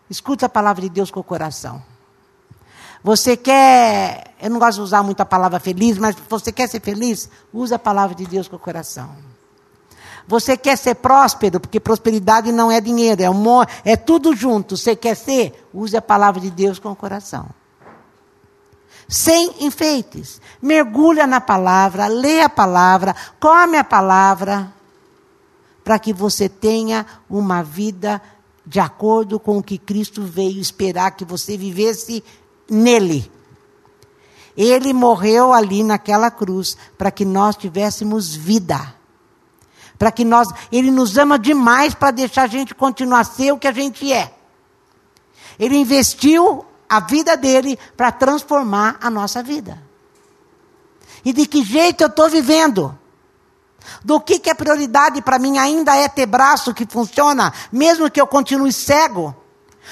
Escuta 0.09 0.47
a 0.47 0.49
palavra 0.49 0.81
de 0.81 0.89
Deus 0.89 1.11
com 1.11 1.21
o 1.21 1.25
coração. 1.25 1.83
Você 3.05 3.37
quer, 3.37 4.35
eu 4.41 4.49
não 4.49 4.59
gosto 4.59 4.77
de 4.79 4.83
usar 4.83 5.03
muito 5.03 5.21
a 5.21 5.27
palavra 5.27 5.61
feliz, 5.61 5.99
mas 5.99 6.17
você 6.29 6.51
quer 6.51 6.67
ser 6.67 6.81
feliz? 6.81 7.29
Use 7.53 7.75
a 7.75 7.79
palavra 7.79 8.17
de 8.17 8.27
Deus 8.27 8.49
com 8.49 8.57
o 8.57 8.59
coração. 8.59 9.28
Você 10.29 10.57
quer 10.57 10.77
ser 10.77 10.95
próspero, 10.97 11.59
porque 11.59 11.81
prosperidade 11.81 12.53
não 12.53 12.71
é 12.71 12.81
dinheiro, 12.81 13.23
é, 13.23 13.93
é 13.93 13.97
tudo 13.97 14.37
junto. 14.37 14.77
Você 14.77 14.95
quer 14.95 15.17
ser? 15.17 15.69
Use 15.75 15.97
a 15.97 16.03
palavra 16.03 16.41
de 16.41 16.51
Deus 16.51 16.79
com 16.79 16.93
o 16.93 16.97
coração 16.97 17.49
sem 19.09 19.65
enfeites. 19.65 20.41
Mergulha 20.61 21.27
na 21.27 21.41
palavra, 21.41 22.07
lê 22.07 22.43
a 22.43 22.49
palavra, 22.49 23.17
come 23.41 23.79
a 23.79 23.85
palavra, 23.85 24.71
para 25.83 25.99
que 25.99 26.13
você 26.13 26.49
tenha 26.49 27.07
uma 27.31 27.63
vida 27.63 28.21
de 28.67 28.79
acordo 28.79 29.41
com 29.41 29.57
o 29.57 29.63
que 29.63 29.79
Cristo 29.79 30.23
veio 30.23 30.61
esperar 30.61 31.13
que 31.13 31.25
você 31.25 31.57
vivesse 31.57 32.23
nele. 32.69 33.33
Ele 34.55 34.93
morreu 34.93 35.55
ali 35.55 35.83
naquela 35.83 36.31
cruz 36.31 36.77
para 36.99 37.11
que 37.11 37.25
nós 37.25 37.57
tivéssemos 37.57 38.35
vida. 38.35 38.98
Para 39.99 40.13
que 40.13 40.25
nós, 40.25 40.49
ele 40.71 40.91
nos 40.91 41.19
ama 41.19 41.39
demais 41.39 41.95
para 41.95 42.11
deixar 42.11 42.43
a 42.43 42.47
gente 42.47 42.75
continuar 42.75 43.21
a 43.21 43.25
ser 43.25 43.53
o 43.53 43.59
que 43.59 43.67
a 43.67 43.73
gente 43.73 44.13
é. 44.13 44.33
Ele 45.59 45.77
investiu 45.77 46.65
a 46.89 47.01
vida 47.01 47.37
dele 47.37 47.79
para 47.97 48.13
transformar 48.13 48.97
a 49.01 49.11
nossa 49.11 49.43
vida. 49.43 49.83
E 51.25 51.33
de 51.33 51.47
que 51.47 51.63
jeito 51.63 52.03
eu 52.03 52.07
estou 52.07 52.31
vivendo? 52.31 52.97
Do 54.05 54.21
que, 54.21 54.39
que 54.39 54.51
é 54.51 54.55
prioridade 54.55 55.21
para 55.23 55.39
mim 55.39 55.59
ainda 55.59 55.95
é 55.97 56.09
ter 56.09 56.27
braço 56.27 56.75
que 56.75 56.87
funciona, 56.87 57.53
mesmo 57.73 58.11
que 58.11 58.21
eu 58.21 58.27
continue 58.27 58.73
cego? 58.73 59.35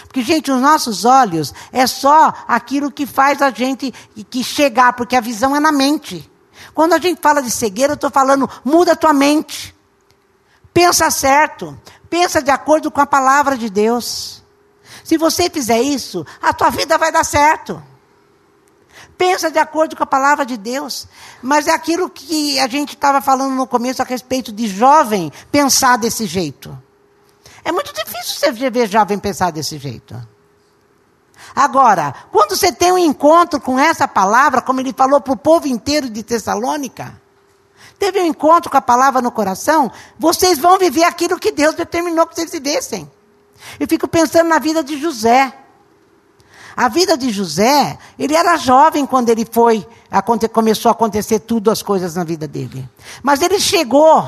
Porque, 0.04 0.22
gente, 0.22 0.50
os 0.50 0.60
nossos 0.60 1.04
olhos 1.04 1.52
é 1.72 1.86
só 1.86 2.32
aquilo 2.46 2.90
que 2.90 3.06
faz 3.06 3.40
a 3.40 3.50
gente 3.50 3.92
que 4.30 4.44
chegar, 4.44 4.92
porque 4.92 5.16
a 5.16 5.20
visão 5.20 5.56
é 5.56 5.60
na 5.60 5.72
mente. 5.72 6.30
Quando 6.74 6.92
a 6.92 6.98
gente 6.98 7.20
fala 7.20 7.42
de 7.42 7.50
cegueira, 7.50 7.92
eu 7.92 7.96
estou 7.96 8.10
falando, 8.10 8.48
muda 8.64 8.92
a 8.92 8.96
tua 8.96 9.12
mente. 9.12 9.75
Pensa 10.76 11.10
certo. 11.10 11.74
Pensa 12.10 12.42
de 12.42 12.50
acordo 12.50 12.90
com 12.90 13.00
a 13.00 13.06
palavra 13.06 13.56
de 13.56 13.70
Deus. 13.70 14.42
Se 15.02 15.16
você 15.16 15.48
fizer 15.48 15.80
isso, 15.80 16.26
a 16.42 16.52
tua 16.52 16.68
vida 16.68 16.98
vai 16.98 17.10
dar 17.10 17.24
certo. 17.24 17.82
Pensa 19.16 19.50
de 19.50 19.58
acordo 19.58 19.96
com 19.96 20.02
a 20.02 20.06
palavra 20.06 20.44
de 20.44 20.58
Deus. 20.58 21.08
Mas 21.40 21.66
é 21.66 21.72
aquilo 21.72 22.10
que 22.10 22.60
a 22.60 22.68
gente 22.68 22.92
estava 22.92 23.22
falando 23.22 23.54
no 23.54 23.66
começo 23.66 24.02
a 24.02 24.04
respeito 24.04 24.52
de 24.52 24.68
jovem 24.68 25.32
pensar 25.50 25.96
desse 25.96 26.26
jeito. 26.26 26.76
É 27.64 27.72
muito 27.72 27.90
difícil 27.94 28.36
você 28.36 28.52
ver 28.52 28.86
jovem 28.86 29.18
pensar 29.18 29.52
desse 29.52 29.78
jeito. 29.78 30.14
Agora, 31.54 32.14
quando 32.30 32.54
você 32.54 32.70
tem 32.70 32.92
um 32.92 32.98
encontro 32.98 33.58
com 33.58 33.78
essa 33.78 34.06
palavra, 34.06 34.60
como 34.60 34.78
ele 34.80 34.92
falou 34.92 35.22
para 35.22 35.32
o 35.32 35.38
povo 35.38 35.66
inteiro 35.66 36.10
de 36.10 36.22
Tessalônica, 36.22 37.18
teve 37.98 38.20
um 38.20 38.26
encontro 38.26 38.70
com 38.70 38.76
a 38.76 38.82
palavra 38.82 39.22
no 39.22 39.30
coração, 39.30 39.90
vocês 40.18 40.58
vão 40.58 40.78
viver 40.78 41.04
aquilo 41.04 41.38
que 41.38 41.52
Deus 41.52 41.74
determinou 41.74 42.26
que 42.26 42.34
vocês 42.34 42.50
vivessem. 42.50 43.10
Eu 43.80 43.88
fico 43.88 44.06
pensando 44.06 44.48
na 44.48 44.58
vida 44.58 44.82
de 44.82 44.98
José. 44.98 45.52
A 46.76 46.88
vida 46.88 47.16
de 47.16 47.30
José, 47.30 47.98
ele 48.18 48.36
era 48.36 48.56
jovem 48.58 49.06
quando 49.06 49.30
ele 49.30 49.46
foi, 49.50 49.86
começou 50.52 50.90
a 50.90 50.92
acontecer 50.92 51.38
tudo 51.40 51.70
as 51.70 51.82
coisas 51.82 52.14
na 52.14 52.22
vida 52.22 52.46
dele. 52.46 52.86
Mas 53.22 53.40
ele 53.40 53.58
chegou, 53.58 54.22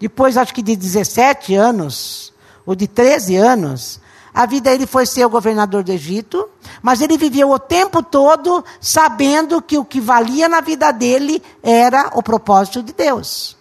depois 0.00 0.38
acho 0.38 0.54
que 0.54 0.62
de 0.62 0.74
17 0.74 1.54
anos, 1.54 2.32
ou 2.64 2.74
de 2.74 2.88
13 2.88 3.36
anos, 3.36 4.00
a 4.38 4.46
vida 4.46 4.70
dele 4.70 4.86
foi 4.86 5.04
ser 5.04 5.26
o 5.26 5.28
governador 5.28 5.82
do 5.82 5.90
Egito, 5.90 6.48
mas 6.80 7.00
ele 7.00 7.18
viveu 7.18 7.50
o 7.50 7.58
tempo 7.58 8.04
todo 8.04 8.64
sabendo 8.80 9.60
que 9.60 9.76
o 9.76 9.84
que 9.84 10.00
valia 10.00 10.48
na 10.48 10.60
vida 10.60 10.92
dele 10.92 11.42
era 11.60 12.12
o 12.14 12.22
propósito 12.22 12.80
de 12.80 12.92
Deus. 12.92 13.56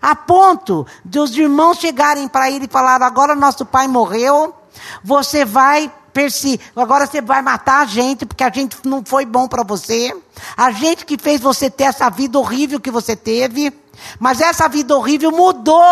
A 0.00 0.16
ponto 0.16 0.86
de 1.04 1.18
os 1.18 1.36
irmãos 1.36 1.76
chegarem 1.76 2.26
para 2.26 2.50
ele 2.50 2.64
e 2.64 2.72
falar: 2.72 3.02
agora 3.02 3.34
nosso 3.34 3.66
pai 3.66 3.86
morreu, 3.86 4.54
você 5.02 5.44
vai 5.44 5.92
persi, 6.10 6.58
agora 6.74 7.06
você 7.06 7.20
vai 7.20 7.42
matar 7.42 7.82
a 7.82 7.84
gente 7.84 8.24
porque 8.24 8.44
a 8.44 8.50
gente 8.50 8.78
não 8.82 9.04
foi 9.04 9.26
bom 9.26 9.46
para 9.46 9.62
você. 9.62 10.10
A 10.56 10.70
gente 10.70 11.04
que 11.04 11.18
fez 11.18 11.38
você 11.38 11.68
ter 11.68 11.84
essa 11.84 12.08
vida 12.08 12.38
horrível 12.38 12.80
que 12.80 12.90
você 12.90 13.14
teve, 13.14 13.78
mas 14.18 14.40
essa 14.40 14.70
vida 14.70 14.96
horrível 14.96 15.30
mudou 15.30 15.84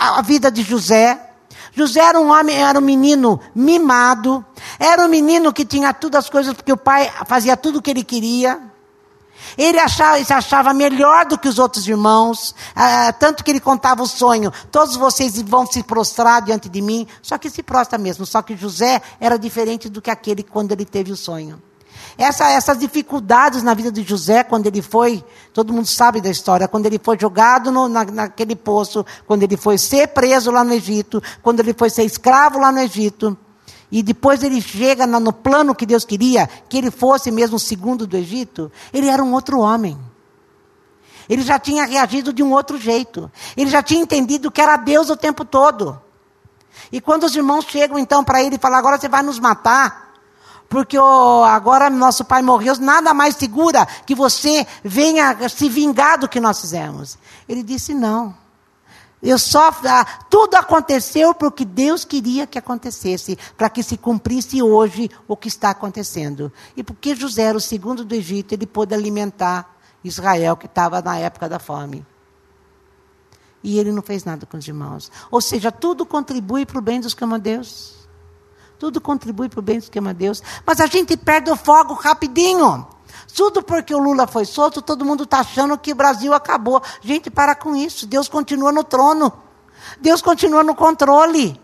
a 0.00 0.22
vida 0.22 0.50
de 0.50 0.62
José. 0.62 1.33
José 1.74 2.00
era 2.00 2.20
um 2.20 2.30
homem, 2.30 2.56
era 2.56 2.78
um 2.78 2.82
menino 2.82 3.40
mimado, 3.54 4.44
era 4.78 5.04
um 5.04 5.08
menino 5.08 5.52
que 5.52 5.64
tinha 5.64 5.92
todas 5.92 6.24
as 6.24 6.30
coisas 6.30 6.54
porque 6.54 6.72
o 6.72 6.76
pai 6.76 7.10
fazia 7.26 7.56
tudo 7.56 7.78
o 7.78 7.82
que 7.82 7.90
ele 7.90 8.04
queria. 8.04 8.60
Ele 9.58 9.78
achava, 9.78 10.24
se 10.24 10.32
achava 10.32 10.72
melhor 10.72 11.26
do 11.26 11.36
que 11.36 11.48
os 11.48 11.58
outros 11.58 11.86
irmãos, 11.86 12.54
ah, 12.74 13.12
tanto 13.12 13.44
que 13.44 13.50
ele 13.50 13.60
contava 13.60 14.02
o 14.02 14.06
sonho: 14.06 14.52
todos 14.70 14.96
vocês 14.96 15.40
vão 15.42 15.66
se 15.66 15.82
prostrar 15.82 16.42
diante 16.42 16.68
de 16.68 16.80
mim. 16.80 17.06
Só 17.20 17.36
que 17.36 17.50
se 17.50 17.62
prostra 17.62 17.98
mesmo. 17.98 18.24
Só 18.24 18.40
que 18.40 18.56
José 18.56 19.02
era 19.20 19.38
diferente 19.38 19.88
do 19.88 20.00
que 20.00 20.10
aquele 20.10 20.42
quando 20.42 20.72
ele 20.72 20.84
teve 20.84 21.12
o 21.12 21.16
sonho. 21.16 21.60
Essa, 22.16 22.50
essas 22.50 22.78
dificuldades 22.78 23.62
na 23.62 23.74
vida 23.74 23.90
de 23.90 24.02
José, 24.02 24.44
quando 24.44 24.66
ele 24.66 24.80
foi, 24.80 25.24
todo 25.52 25.72
mundo 25.72 25.86
sabe 25.86 26.20
da 26.20 26.30
história, 26.30 26.68
quando 26.68 26.86
ele 26.86 26.98
foi 27.02 27.18
jogado 27.18 27.72
no, 27.72 27.88
na, 27.88 28.04
naquele 28.04 28.54
poço, 28.54 29.04
quando 29.26 29.42
ele 29.42 29.56
foi 29.56 29.78
ser 29.78 30.08
preso 30.08 30.50
lá 30.50 30.62
no 30.62 30.72
Egito, 30.72 31.22
quando 31.42 31.60
ele 31.60 31.74
foi 31.74 31.90
ser 31.90 32.04
escravo 32.04 32.58
lá 32.58 32.70
no 32.70 32.78
Egito, 32.78 33.36
e 33.90 34.02
depois 34.02 34.42
ele 34.42 34.60
chega 34.60 35.06
no 35.06 35.32
plano 35.32 35.74
que 35.74 35.86
Deus 35.86 36.04
queria, 36.04 36.48
que 36.68 36.78
ele 36.78 36.90
fosse 36.90 37.30
mesmo 37.30 37.58
segundo 37.58 38.06
do 38.06 38.16
Egito, 38.16 38.70
ele 38.92 39.08
era 39.08 39.22
um 39.22 39.32
outro 39.32 39.60
homem. 39.60 39.98
Ele 41.28 41.42
já 41.42 41.58
tinha 41.58 41.84
reagido 41.84 42.32
de 42.32 42.42
um 42.42 42.52
outro 42.52 42.78
jeito. 42.78 43.30
Ele 43.56 43.70
já 43.70 43.82
tinha 43.82 44.02
entendido 44.02 44.50
que 44.50 44.60
era 44.60 44.76
Deus 44.76 45.10
o 45.10 45.16
tempo 45.16 45.44
todo. 45.44 46.00
E 46.92 47.00
quando 47.00 47.24
os 47.24 47.34
irmãos 47.34 47.64
chegam 47.66 47.98
então 47.98 48.22
para 48.22 48.42
ele 48.42 48.56
e 48.56 48.58
falam: 48.58 48.78
agora 48.78 48.98
você 48.98 49.08
vai 49.08 49.22
nos 49.22 49.38
matar, 49.38 50.03
porque 50.68 50.98
oh, 50.98 51.44
agora 51.44 51.88
nosso 51.88 52.24
pai 52.24 52.42
morreu, 52.42 52.76
nada 52.78 53.14
mais 53.14 53.36
segura 53.36 53.86
que 54.06 54.14
você 54.14 54.66
venha 54.82 55.48
se 55.48 55.68
vingar 55.68 56.18
do 56.18 56.28
que 56.28 56.40
nós 56.40 56.60
fizemos. 56.60 57.18
Ele 57.48 57.62
disse: 57.62 57.94
não. 57.94 58.34
Eu 59.24 59.38
só, 59.38 59.70
ah, 59.86 60.04
tudo 60.28 60.54
aconteceu 60.54 61.34
porque 61.34 61.64
Deus 61.64 62.04
queria 62.04 62.46
que 62.46 62.58
acontecesse, 62.58 63.38
para 63.56 63.70
que 63.70 63.82
se 63.82 63.96
cumprisse 63.96 64.62
hoje 64.62 65.10
o 65.26 65.34
que 65.34 65.48
está 65.48 65.70
acontecendo. 65.70 66.52
E 66.76 66.82
porque 66.82 67.14
José 67.14 67.44
era 67.44 67.56
o 67.56 67.60
segundo 67.60 68.04
do 68.04 68.14
Egito, 68.14 68.52
ele 68.52 68.66
pôde 68.66 68.94
alimentar 68.94 69.74
Israel, 70.04 70.58
que 70.58 70.66
estava 70.66 71.00
na 71.00 71.16
época 71.16 71.48
da 71.48 71.58
fome. 71.58 72.04
E 73.62 73.78
ele 73.78 73.92
não 73.92 74.02
fez 74.02 74.24
nada 74.24 74.44
com 74.44 74.58
os 74.58 74.68
irmãos. 74.68 75.10
Ou 75.30 75.40
seja, 75.40 75.72
tudo 75.72 76.04
contribui 76.04 76.66
para 76.66 76.78
o 76.78 76.82
bem 76.82 77.00
dos 77.00 77.16
Deus. 77.40 77.93
Tudo 78.78 79.00
contribui 79.00 79.48
para 79.48 79.60
o 79.60 79.62
bem 79.62 79.78
dos 79.78 79.88
que 79.88 79.98
amam 79.98 80.14
Deus. 80.14 80.42
Mas 80.66 80.80
a 80.80 80.86
gente 80.86 81.16
perde 81.16 81.50
o 81.50 81.56
fogo 81.56 81.94
rapidinho. 81.94 82.86
Tudo 83.34 83.62
porque 83.62 83.94
o 83.94 83.98
Lula 83.98 84.26
foi 84.26 84.44
solto, 84.44 84.80
todo 84.80 85.04
mundo 85.04 85.24
está 85.24 85.40
achando 85.40 85.76
que 85.76 85.92
o 85.92 85.94
Brasil 85.94 86.32
acabou. 86.32 86.82
Gente, 87.00 87.30
para 87.30 87.54
com 87.54 87.74
isso. 87.74 88.06
Deus 88.06 88.28
continua 88.28 88.70
no 88.70 88.84
trono. 88.84 89.32
Deus 90.00 90.22
continua 90.22 90.62
no 90.62 90.74
controle. 90.74 91.60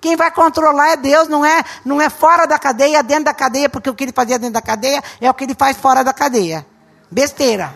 Quem 0.00 0.16
vai 0.16 0.30
controlar 0.30 0.90
é 0.90 0.96
Deus, 0.96 1.28
não 1.28 1.44
é, 1.44 1.64
não 1.82 1.98
é 1.98 2.10
fora 2.10 2.44
da 2.46 2.58
cadeia, 2.58 3.02
dentro 3.02 3.24
da 3.24 3.32
cadeia, 3.32 3.70
porque 3.70 3.88
o 3.88 3.94
que 3.94 4.04
ele 4.04 4.12
fazia 4.12 4.38
dentro 4.38 4.52
da 4.52 4.60
cadeia 4.60 5.02
é 5.18 5.30
o 5.30 5.32
que 5.32 5.44
ele 5.44 5.54
faz 5.54 5.78
fora 5.78 6.04
da 6.04 6.12
cadeia. 6.12 6.66
Besteira. 7.10 7.72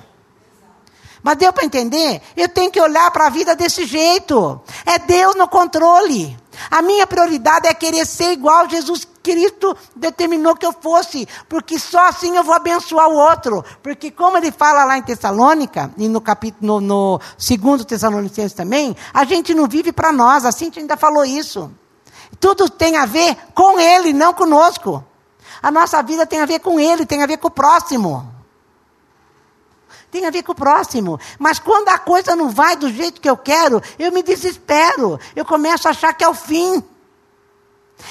Mas 1.23 1.37
deu 1.37 1.53
para 1.53 1.65
entender? 1.65 2.21
Eu 2.37 2.49
tenho 2.49 2.71
que 2.71 2.81
olhar 2.81 3.11
para 3.11 3.27
a 3.27 3.31
vida 3.31 3.57
desse 3.57 3.87
jeito. 3.87 4.61
É 4.85 4.99
Deus 4.99 5.35
no 5.37 5.49
controle. 5.49 6.37
A 6.71 6.83
minha 6.83 7.07
prioridade 7.07 7.67
é 7.67 7.75
querer 7.75 8.07
ser 8.07 8.33
igual 8.33 8.69
Jesus 8.69 9.07
Cristo 9.23 9.77
determinou 9.95 10.57
que 10.57 10.65
eu 10.65 10.73
fosse, 10.73 11.29
porque 11.49 11.79
só 11.79 12.09
assim 12.09 12.37
eu 12.37 12.45
vou 12.45 12.55
abençoar 12.55 13.09
o 13.09 13.15
outro. 13.15 13.65
Porque 13.83 14.11
como 14.11 14.39
ele 14.39 14.51
fala 14.51 14.85
lá 14.85 14.97
em 14.97 15.03
Tessalônica, 15.03 15.91
e 15.97 16.09
no 16.09 16.21
capítulo, 16.21 16.81
no, 16.81 16.87
no 16.87 17.21
segundo 17.37 17.85
Tessalonicenses 17.85 18.55
também, 18.55 18.97
a 19.13 19.25
gente 19.25 19.55
não 19.55 19.67
vive 19.67 19.93
para 19.93 20.13
nós, 20.13 20.45
a 20.45 20.53
Cintia 20.53 20.83
ainda 20.83 20.97
falou 20.97 21.25
isso. 21.25 21.71
Tudo 22.41 22.69
tem 22.69 22.97
a 22.97 23.07
ver 23.07 23.37
com 23.55 23.79
ele, 23.79 24.13
não 24.13 24.33
conosco. 24.33 25.05
A 25.63 25.71
nossa 25.71 26.03
vida 26.03 26.27
tem 26.27 26.41
a 26.41 26.47
ver 26.47 26.61
com 26.61 26.79
ele, 26.79 27.05
tem 27.05 27.23
a 27.23 27.27
ver 27.27 27.39
com 27.39 27.49
o 27.49 27.51
próximo. 27.51 28.38
Tem 30.11 30.25
a 30.27 30.31
ver 30.31 30.43
com 30.43 30.53
o 30.53 30.55
próximo. 30.55 31.21
Mas 31.39 31.59
quando 31.59 31.89
a 31.89 31.99
coisa 31.99 32.35
não 32.35 32.51
vai 32.51 32.77
do 32.77 32.91
jeito 32.91 33.21
que 33.21 33.29
eu 33.29 33.37
quero, 33.37 33.83
eu 33.99 34.11
me 34.11 34.23
desespero. 34.23 35.21
Eu 35.37 35.45
começo 35.45 35.87
a 35.87 35.91
achar 35.91 36.13
que 36.15 36.25
é 36.25 36.29
o 36.29 36.35
fim. 36.35 36.83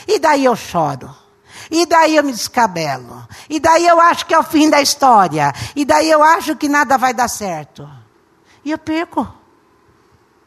E 0.07 0.19
daí 0.19 0.45
eu 0.45 0.55
choro. 0.55 1.13
E 1.71 1.85
daí 1.85 2.15
eu 2.15 2.23
me 2.23 2.31
descabelo. 2.31 3.27
E 3.49 3.59
daí 3.59 3.87
eu 3.87 3.99
acho 3.99 4.25
que 4.25 4.33
é 4.33 4.39
o 4.39 4.43
fim 4.43 4.69
da 4.69 4.81
história. 4.81 5.53
E 5.75 5.83
daí 5.83 6.09
eu 6.09 6.23
acho 6.23 6.55
que 6.55 6.69
nada 6.69 6.97
vai 6.97 7.13
dar 7.13 7.27
certo. 7.27 7.89
E 8.63 8.71
eu 8.71 8.77
perco. 8.77 9.27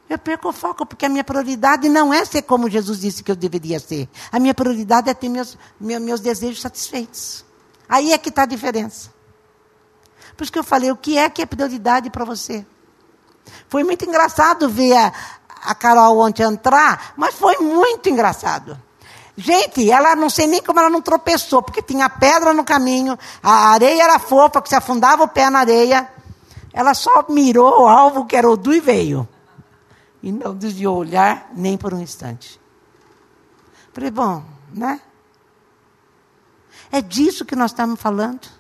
Eu 0.09 0.19
perco 0.19 0.49
o 0.49 0.53
foco, 0.53 0.85
porque 0.85 1.07
a 1.07 1.09
minha 1.09 1.23
prioridade 1.23 1.89
não 1.89 2.13
é 2.13 2.25
ser 2.25 2.43
como 2.43 2.69
Jesus 2.69 3.01
disse 3.01 3.23
que 3.23 3.31
eu 3.31 3.37
deveria 3.37 3.79
ser. 3.79 4.09
A 4.33 4.41
minha 4.41 4.53
prioridade 4.53 5.09
é 5.09 5.15
ter 5.15 5.29
meus, 5.29 5.57
meus, 5.81 6.03
meus 6.03 6.21
desejos 6.21 6.61
satisfeitos. 6.61 7.45
Aí 7.89 8.13
é 8.13 8.19
que 8.19 8.29
está 8.29 8.43
a 8.43 8.47
diferença. 8.47 9.11
Por 10.41 10.45
isso 10.45 10.53
que 10.55 10.59
eu 10.59 10.65
falei, 10.65 10.91
o 10.91 10.97
que 10.97 11.19
é 11.19 11.29
que 11.29 11.43
é 11.43 11.45
prioridade 11.45 12.09
para 12.09 12.25
você? 12.25 12.65
Foi 13.69 13.85
muito 13.85 14.07
engraçado 14.07 14.71
ver 14.71 14.97
a, 14.97 15.13
a 15.67 15.75
Carol 15.75 16.19
ontem 16.19 16.43
entrar, 16.45 17.13
mas 17.15 17.35
foi 17.35 17.59
muito 17.59 18.09
engraçado. 18.09 18.81
Gente, 19.37 19.91
ela 19.91 20.17
não 20.17 20.31
sei 20.31 20.47
nem 20.47 20.63
como 20.63 20.81
ela 20.81 20.89
não 20.89 21.03
tropeçou, 21.03 21.63
porque 21.63 21.83
tinha 21.83 22.09
pedra 22.09 22.55
no 22.55 22.65
caminho, 22.65 23.19
a 23.43 23.73
areia 23.73 24.03
era 24.03 24.19
fofa, 24.19 24.63
que 24.63 24.71
se 24.71 24.75
afundava 24.75 25.25
o 25.25 25.29
pé 25.29 25.51
na 25.51 25.59
areia. 25.59 26.11
Ela 26.73 26.95
só 26.95 27.27
mirou 27.29 27.83
o 27.83 27.87
alvo 27.87 28.25
que 28.25 28.35
era 28.35 28.51
o 28.51 28.57
Du 28.57 28.73
e 28.73 28.81
veio. 28.81 29.29
E 30.23 30.33
não 30.33 30.55
desviou 30.55 30.97
o 30.97 31.01
olhar 31.01 31.51
nem 31.55 31.77
por 31.77 31.93
um 31.93 32.01
instante. 32.01 32.59
Falei, 33.93 34.11
bom, 34.11 34.43
né? 34.73 35.03
É 36.91 37.03
disso 37.03 37.45
que 37.45 37.55
nós 37.55 37.73
estamos 37.73 38.01
falando. 38.01 38.60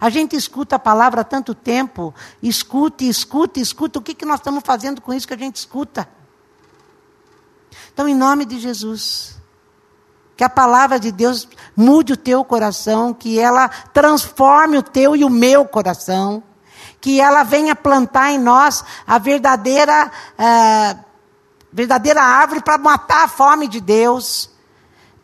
A 0.00 0.10
gente 0.10 0.36
escuta 0.36 0.76
a 0.76 0.78
palavra 0.78 1.22
há 1.22 1.24
tanto 1.24 1.54
tempo, 1.54 2.14
escuta, 2.42 3.04
escuta, 3.04 3.58
escuta. 3.58 3.98
O 3.98 4.02
que, 4.02 4.14
que 4.14 4.24
nós 4.24 4.38
estamos 4.38 4.62
fazendo 4.64 5.00
com 5.00 5.12
isso 5.12 5.26
que 5.26 5.34
a 5.34 5.38
gente 5.38 5.56
escuta? 5.56 6.08
Então, 7.92 8.06
em 8.06 8.14
nome 8.14 8.44
de 8.44 8.60
Jesus, 8.60 9.36
que 10.36 10.44
a 10.44 10.48
palavra 10.48 11.00
de 11.00 11.10
Deus 11.10 11.48
mude 11.76 12.12
o 12.12 12.16
teu 12.16 12.44
coração, 12.44 13.12
que 13.12 13.40
ela 13.40 13.68
transforme 13.68 14.78
o 14.78 14.82
teu 14.82 15.16
e 15.16 15.24
o 15.24 15.30
meu 15.30 15.64
coração, 15.64 16.44
que 17.00 17.20
ela 17.20 17.42
venha 17.42 17.74
plantar 17.74 18.30
em 18.30 18.38
nós 18.38 18.84
a 19.04 19.18
verdadeira, 19.18 20.12
uh, 20.38 21.04
verdadeira 21.72 22.22
árvore 22.22 22.62
para 22.62 22.78
matar 22.78 23.24
a 23.24 23.28
fome 23.28 23.66
de 23.66 23.80
Deus 23.80 24.50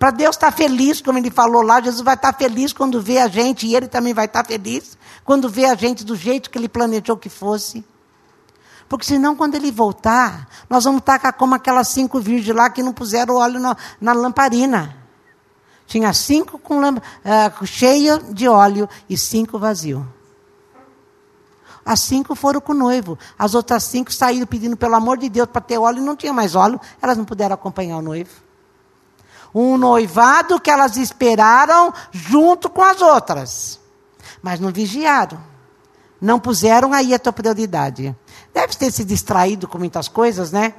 Para 0.05 0.11
Deus 0.11 0.37
estar 0.37 0.51
tá 0.51 0.53
feliz, 0.55 1.01
como 1.01 1.17
ele 1.19 1.31
falou 1.31 1.63
lá, 1.63 1.81
Jesus 1.81 2.03
vai 2.03 2.15
estar 2.15 2.31
tá 2.31 2.39
feliz 2.39 2.75
quando 2.75 3.01
vê 3.01 3.17
a 3.17 3.27
gente, 3.27 3.67
e 3.67 3.75
ele 3.75 3.89
também 3.89 4.13
vai 4.13 4.27
estar 4.27 4.43
tá 4.43 4.47
feliz 4.47 4.99
quando 5.25 5.49
vê 5.49 5.65
a 5.65 5.75
gente 5.75 6.05
do 6.05 6.15
jeito 6.15 6.51
que 6.51 6.59
ele 6.59 6.69
planejou 6.69 7.17
que 7.17 7.31
fosse. 7.31 7.83
Porque 8.87 9.07
senão, 9.07 9.35
quando 9.35 9.55
ele 9.55 9.73
voltar, 9.73 10.47
nós 10.69 10.85
vamos 10.85 10.99
estar 10.99 11.33
como 11.33 11.55
aquelas 11.55 11.89
cinco 11.89 12.21
virgens 12.21 12.55
lá 12.55 12.69
que 12.69 12.83
não 12.83 12.93
puseram 12.93 13.37
óleo 13.37 13.59
na, 13.59 13.75
na 13.99 14.13
lamparina. 14.13 14.95
Tinha 15.87 16.13
cinco 16.13 16.59
com 16.59 16.81
uh, 16.87 17.67
cheio 17.67 18.31
de 18.31 18.47
óleo 18.47 18.87
e 19.09 19.17
cinco 19.17 19.59
vazio. 19.59 20.07
As 21.83 22.01
cinco 22.01 22.35
foram 22.35 22.61
com 22.61 22.73
o 22.73 22.77
noivo. 22.77 23.19
As 23.39 23.55
outras 23.55 23.85
cinco 23.85 24.13
saíram 24.13 24.47
pedindo 24.47 24.77
pelo 24.77 24.97
amor 24.97 25.17
de 25.17 25.31
Deus 25.31 25.49
para 25.49 25.63
ter 25.63 25.79
óleo 25.79 26.03
e 26.03 26.05
não 26.05 26.15
tinha 26.15 26.35
mais 26.35 26.55
óleo. 26.55 26.79
Elas 27.01 27.17
não 27.17 27.25
puderam 27.25 27.55
acompanhar 27.55 27.97
o 27.97 28.03
noivo. 28.03 28.44
Um 29.55 29.79
noivado 29.79 30.61
que 30.61 30.71
elas 30.71 30.97
esperaram 30.97 31.93
junto 32.11 32.69
com 32.69 32.83
as 32.83 33.01
outras. 33.01 33.81
Mas 34.43 34.59
não 34.59 34.73
vigiaram. 34.73 35.39
Não 36.21 36.41
puseram 36.41 36.93
aí 36.93 37.15
a 37.15 37.19
tua 37.19 37.33
prioridade. 37.33 38.17
Deve 38.53 38.75
ter 38.75 38.91
se 38.91 39.05
distraído 39.05 39.69
com 39.69 39.79
muitas 39.79 40.09
coisas, 40.09 40.51
né? 40.51 40.75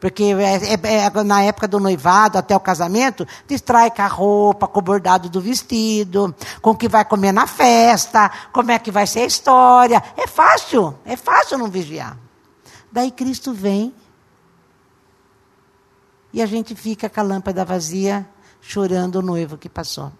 Porque 0.00 0.22
é, 0.22 0.74
é, 0.74 1.06
é, 1.06 1.24
na 1.24 1.42
época 1.42 1.66
do 1.66 1.80
noivado, 1.80 2.38
até 2.38 2.54
o 2.54 2.60
casamento, 2.60 3.26
distrai 3.46 3.90
com 3.90 4.02
a 4.02 4.06
roupa, 4.06 4.68
com 4.68 4.78
o 4.78 4.82
bordado 4.82 5.28
do 5.28 5.40
vestido, 5.40 6.34
com 6.62 6.70
o 6.70 6.76
que 6.76 6.88
vai 6.88 7.04
comer 7.04 7.32
na 7.32 7.46
festa, 7.46 8.30
como 8.52 8.70
é 8.70 8.78
que 8.78 8.90
vai 8.90 9.06
ser 9.06 9.20
a 9.20 9.26
história. 9.26 10.02
É 10.16 10.26
fácil, 10.26 10.96
é 11.04 11.16
fácil 11.16 11.58
não 11.58 11.68
vigiar. 11.68 12.16
Daí 12.92 13.10
Cristo 13.10 13.52
vem 13.52 13.92
e 16.32 16.42
a 16.42 16.46
gente 16.46 16.74
fica 16.74 17.08
com 17.08 17.20
a 17.20 17.22
lâmpada 17.22 17.64
vazia, 17.64 18.28
chorando 18.60 19.16
o 19.16 19.22
noivo 19.22 19.56
que 19.56 19.68
passou. 19.68 20.12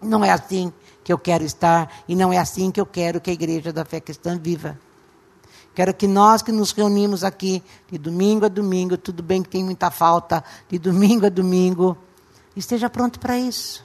Não 0.00 0.24
é 0.24 0.30
assim 0.30 0.72
que 1.04 1.12
eu 1.12 1.18
quero 1.18 1.44
estar 1.44 2.02
e 2.08 2.16
não 2.16 2.32
é 2.32 2.38
assim 2.38 2.70
que 2.70 2.80
eu 2.80 2.86
quero 2.86 3.20
que 3.20 3.30
a 3.30 3.32
igreja 3.32 3.72
da 3.72 3.84
fé 3.84 4.00
cristã 4.00 4.38
viva. 4.38 4.78
Quero 5.74 5.94
que 5.94 6.06
nós 6.06 6.42
que 6.42 6.52
nos 6.52 6.72
reunimos 6.72 7.24
aqui, 7.24 7.62
de 7.90 7.98
domingo 7.98 8.44
a 8.44 8.48
domingo, 8.48 8.96
tudo 8.96 9.22
bem 9.22 9.42
que 9.42 9.48
tem 9.48 9.64
muita 9.64 9.90
falta, 9.90 10.44
de 10.68 10.78
domingo 10.78 11.24
a 11.26 11.30
domingo, 11.30 11.96
esteja 12.54 12.90
pronto 12.90 13.18
para 13.18 13.38
isso. 13.38 13.82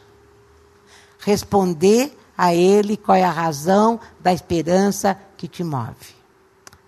Responder 1.19 2.17
a 2.37 2.53
Ele 2.53 2.97
qual 2.97 3.17
é 3.17 3.23
a 3.23 3.31
razão 3.31 3.99
da 4.19 4.33
esperança 4.33 5.17
que 5.37 5.47
te 5.47 5.63
move. 5.63 6.15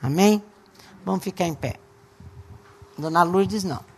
Amém? 0.01 0.43
Vamos 1.05 1.23
ficar 1.23 1.45
em 1.45 1.53
pé. 1.53 1.75
Dona 2.97 3.23
Lourdes, 3.23 3.63
não. 3.63 3.88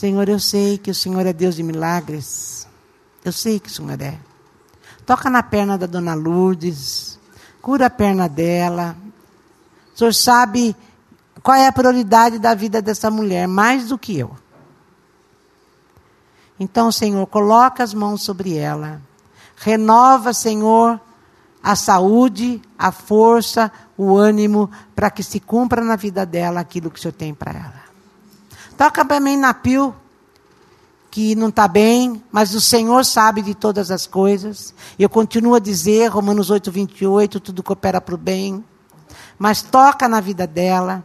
Senhor, 0.00 0.30
eu 0.30 0.40
sei 0.40 0.78
que 0.78 0.90
o 0.90 0.94
Senhor 0.94 1.26
é 1.26 1.32
Deus 1.34 1.56
de 1.56 1.62
milagres. 1.62 2.66
Eu 3.22 3.32
sei 3.32 3.60
que 3.60 3.68
o 3.68 3.70
Senhor 3.70 4.00
é. 4.00 4.18
Toca 5.04 5.28
na 5.28 5.42
perna 5.42 5.76
da 5.76 5.84
dona 5.84 6.14
Lourdes, 6.14 7.18
cura 7.60 7.84
a 7.84 7.90
perna 7.90 8.26
dela. 8.26 8.96
O 9.94 9.98
Senhor 9.98 10.14
sabe 10.14 10.74
qual 11.42 11.54
é 11.54 11.66
a 11.66 11.72
prioridade 11.72 12.38
da 12.38 12.54
vida 12.54 12.80
dessa 12.80 13.10
mulher, 13.10 13.46
mais 13.46 13.88
do 13.88 13.98
que 13.98 14.18
eu. 14.18 14.34
Então, 16.58 16.90
Senhor, 16.90 17.26
coloca 17.26 17.82
as 17.82 17.92
mãos 17.92 18.22
sobre 18.22 18.56
ela. 18.56 19.02
Renova, 19.54 20.32
Senhor, 20.32 20.98
a 21.62 21.76
saúde, 21.76 22.62
a 22.78 22.90
força, 22.90 23.70
o 23.98 24.16
ânimo, 24.16 24.70
para 24.96 25.10
que 25.10 25.22
se 25.22 25.38
cumpra 25.40 25.84
na 25.84 25.96
vida 25.96 26.24
dela 26.24 26.58
aquilo 26.58 26.90
que 26.90 26.98
o 26.98 27.02
Senhor 27.02 27.12
tem 27.12 27.34
para 27.34 27.52
ela. 27.52 27.79
Toca 28.80 29.04
para 29.04 29.20
mim 29.20 29.36
na 29.36 29.52
Pio, 29.52 29.94
que 31.10 31.34
não 31.34 31.50
está 31.50 31.68
bem, 31.68 32.24
mas 32.32 32.54
o 32.54 32.60
Senhor 32.62 33.04
sabe 33.04 33.42
de 33.42 33.54
todas 33.54 33.90
as 33.90 34.06
coisas. 34.06 34.74
Eu 34.98 35.10
continuo 35.10 35.54
a 35.54 35.58
dizer, 35.58 36.06
Romanos 36.06 36.48
8, 36.48 36.72
28, 36.72 37.40
tudo 37.40 37.62
coopera 37.62 38.00
para 38.00 38.14
o 38.14 38.16
bem. 38.16 38.64
Mas 39.38 39.60
toca 39.60 40.08
na 40.08 40.18
vida 40.18 40.46
dela, 40.46 41.04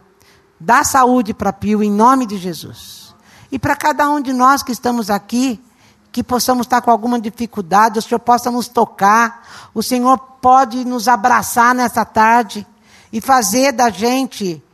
dá 0.58 0.82
saúde 0.84 1.34
para 1.34 1.52
Pio, 1.52 1.82
em 1.82 1.90
nome 1.90 2.24
de 2.24 2.38
Jesus. 2.38 3.14
E 3.52 3.58
para 3.58 3.76
cada 3.76 4.08
um 4.08 4.22
de 4.22 4.32
nós 4.32 4.62
que 4.62 4.72
estamos 4.72 5.10
aqui, 5.10 5.62
que 6.10 6.24
possamos 6.24 6.64
estar 6.64 6.80
com 6.80 6.90
alguma 6.90 7.20
dificuldade, 7.20 7.98
o 7.98 8.02
Senhor 8.02 8.20
possa 8.20 8.50
nos 8.50 8.68
tocar, 8.68 9.68
o 9.74 9.82
Senhor 9.82 10.16
pode 10.16 10.82
nos 10.86 11.08
abraçar 11.08 11.74
nessa 11.74 12.06
tarde 12.06 12.66
e 13.12 13.20
fazer 13.20 13.70
da 13.72 13.90
gente 13.90 14.64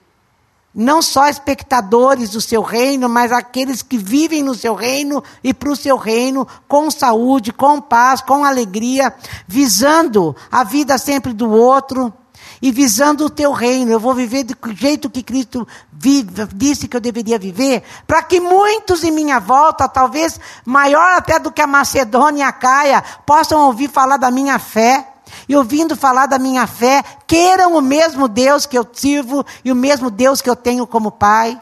não 0.74 1.02
só 1.02 1.28
espectadores 1.28 2.30
do 2.30 2.40
seu 2.40 2.62
reino, 2.62 3.08
mas 3.08 3.30
aqueles 3.30 3.82
que 3.82 3.98
vivem 3.98 4.42
no 4.42 4.54
seu 4.54 4.74
reino 4.74 5.22
e 5.44 5.52
para 5.52 5.70
o 5.70 5.76
seu 5.76 5.96
reino, 5.96 6.46
com 6.66 6.90
saúde, 6.90 7.52
com 7.52 7.80
paz, 7.80 8.20
com 8.20 8.44
alegria, 8.44 9.14
visando 9.46 10.34
a 10.50 10.64
vida 10.64 10.96
sempre 10.96 11.32
do 11.32 11.50
outro 11.50 12.12
e 12.60 12.70
visando 12.70 13.26
o 13.26 13.30
teu 13.30 13.52
reino. 13.52 13.90
Eu 13.90 14.00
vou 14.00 14.14
viver 14.14 14.44
do 14.44 14.56
jeito 14.74 15.10
que 15.10 15.22
Cristo 15.22 15.66
vive, 15.92 16.46
disse 16.54 16.88
que 16.88 16.96
eu 16.96 17.00
deveria 17.00 17.38
viver, 17.38 17.82
para 18.06 18.22
que 18.22 18.40
muitos 18.40 19.04
em 19.04 19.10
minha 19.10 19.38
volta, 19.38 19.88
talvez 19.88 20.40
maior 20.64 21.18
até 21.18 21.38
do 21.38 21.52
que 21.52 21.60
a 21.60 21.66
Macedônia 21.66 22.44
e 22.44 22.48
a 22.48 22.52
Caia, 22.52 23.04
possam 23.26 23.60
ouvir 23.66 23.90
falar 23.90 24.16
da 24.16 24.30
minha 24.30 24.58
fé 24.58 25.11
e 25.48 25.56
ouvindo 25.56 25.96
falar 25.96 26.26
da 26.26 26.38
minha 26.38 26.66
fé, 26.66 27.02
queiram 27.26 27.76
o 27.76 27.80
mesmo 27.80 28.28
Deus 28.28 28.66
que 28.66 28.76
eu 28.76 28.88
sirvo 28.92 29.44
e 29.64 29.72
o 29.72 29.74
mesmo 29.74 30.10
Deus 30.10 30.40
que 30.40 30.48
eu 30.48 30.56
tenho 30.56 30.86
como 30.86 31.10
Pai. 31.10 31.60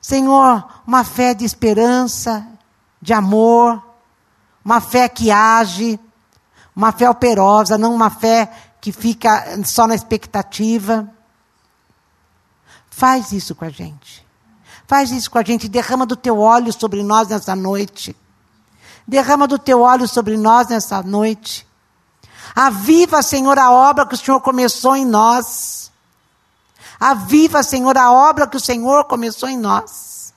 Senhor, 0.00 0.64
uma 0.86 1.04
fé 1.04 1.34
de 1.34 1.44
esperança, 1.44 2.46
de 3.00 3.12
amor, 3.12 3.82
uma 4.64 4.80
fé 4.80 5.08
que 5.08 5.30
age, 5.30 5.98
uma 6.74 6.92
fé 6.92 7.10
operosa, 7.10 7.76
não 7.76 7.94
uma 7.94 8.10
fé 8.10 8.50
que 8.80 8.92
fica 8.92 9.62
só 9.64 9.86
na 9.86 9.94
expectativa. 9.94 11.08
Faz 12.90 13.32
isso 13.32 13.54
com 13.54 13.64
a 13.64 13.70
gente. 13.70 14.26
Faz 14.86 15.10
isso 15.10 15.30
com 15.30 15.38
a 15.38 15.42
gente. 15.42 15.68
Derrama 15.68 16.06
do 16.06 16.16
teu 16.16 16.38
óleo 16.38 16.72
sobre 16.72 17.02
nós 17.02 17.28
nessa 17.28 17.54
noite. 17.54 18.16
Derrama 19.08 19.48
do 19.48 19.58
teu 19.58 19.80
óleo 19.80 20.06
sobre 20.06 20.36
nós 20.36 20.68
nessa 20.68 21.02
noite. 21.02 21.66
Aviva, 22.54 23.22
Senhor, 23.22 23.58
a 23.58 23.70
obra 23.70 24.04
que 24.04 24.14
o 24.14 24.18
Senhor 24.18 24.38
começou 24.40 24.94
em 24.94 25.06
nós. 25.06 25.90
Aviva, 27.00 27.62
Senhor, 27.62 27.96
a 27.96 28.12
obra 28.12 28.46
que 28.46 28.58
o 28.58 28.60
Senhor 28.60 29.04
começou 29.04 29.48
em 29.48 29.56
nós. 29.56 30.34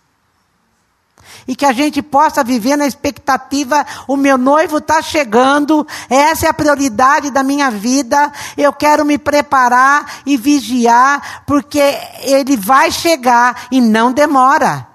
E 1.48 1.56
que 1.56 1.66
a 1.66 1.74
gente 1.74 2.02
possa 2.02 2.44
viver 2.44 2.78
na 2.78 2.86
expectativa: 2.86 3.86
o 4.08 4.16
meu 4.16 4.38
noivo 4.38 4.78
está 4.78 5.02
chegando, 5.02 5.86
essa 6.10 6.46
é 6.46 6.50
a 6.50 6.54
prioridade 6.54 7.30
da 7.30 7.44
minha 7.44 7.70
vida. 7.70 8.32
Eu 8.56 8.72
quero 8.72 9.04
me 9.04 9.18
preparar 9.18 10.22
e 10.26 10.38
vigiar, 10.38 11.44
porque 11.46 11.82
ele 12.22 12.56
vai 12.56 12.90
chegar 12.90 13.68
e 13.70 13.82
não 13.82 14.14
demora. 14.14 14.88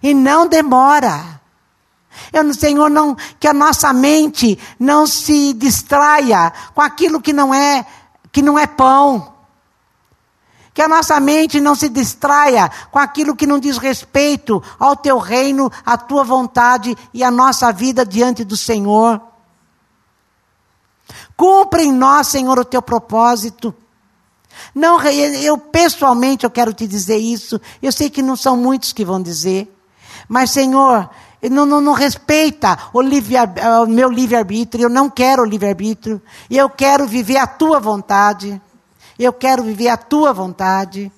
E 0.00 0.14
não 0.14 0.46
demora. 0.46 1.35
Eu, 2.32 2.52
Senhor, 2.54 2.88
não, 2.90 3.16
que 3.38 3.48
a 3.48 3.52
nossa 3.52 3.92
mente 3.92 4.58
não 4.78 5.06
se 5.06 5.52
distraia 5.52 6.52
com 6.74 6.80
aquilo 6.80 7.20
que 7.20 7.32
não 7.32 7.52
é, 7.52 7.86
que 8.32 8.42
não 8.42 8.58
é 8.58 8.66
pão. 8.66 9.34
Que 10.72 10.82
a 10.82 10.88
nossa 10.88 11.18
mente 11.18 11.60
não 11.60 11.74
se 11.74 11.88
distraia 11.88 12.70
com 12.90 12.98
aquilo 12.98 13.34
que 13.34 13.46
não 13.46 13.58
diz 13.58 13.78
respeito 13.78 14.62
ao 14.78 14.94
teu 14.94 15.18
reino, 15.18 15.70
à 15.84 15.96
tua 15.96 16.22
vontade 16.22 16.96
e 17.14 17.24
à 17.24 17.30
nossa 17.30 17.72
vida 17.72 18.04
diante 18.04 18.44
do 18.44 18.56
Senhor. 18.56 19.20
Cumpre 21.36 21.84
em 21.84 21.92
nós, 21.92 22.26
Senhor, 22.28 22.58
o 22.58 22.64
teu 22.64 22.82
propósito. 22.82 23.74
Não, 24.74 25.00
eu 25.02 25.56
pessoalmente 25.56 26.44
eu 26.44 26.50
quero 26.50 26.72
te 26.72 26.86
dizer 26.86 27.18
isso. 27.18 27.60
Eu 27.80 27.92
sei 27.92 28.10
que 28.10 28.22
não 28.22 28.36
são 28.36 28.56
muitos 28.56 28.92
que 28.92 29.04
vão 29.04 29.22
dizer. 29.22 29.72
Mas, 30.28 30.50
Senhor, 30.50 31.08
não, 31.50 31.66
não, 31.66 31.80
não 31.80 31.92
respeita 31.92 32.78
o, 32.92 33.00
livre, 33.00 33.34
o 33.82 33.86
meu 33.86 34.10
livre-arbítrio, 34.10 34.84
eu 34.84 34.90
não 34.90 35.08
quero 35.08 35.42
o 35.42 35.46
livre-arbítrio, 35.46 36.20
eu 36.50 36.68
quero 36.68 37.06
viver 37.06 37.36
a 37.36 37.46
tua 37.46 37.78
vontade, 37.78 38.60
eu 39.18 39.32
quero 39.32 39.62
viver 39.62 39.88
a 39.88 39.96
tua 39.96 40.32
vontade. 40.32 41.10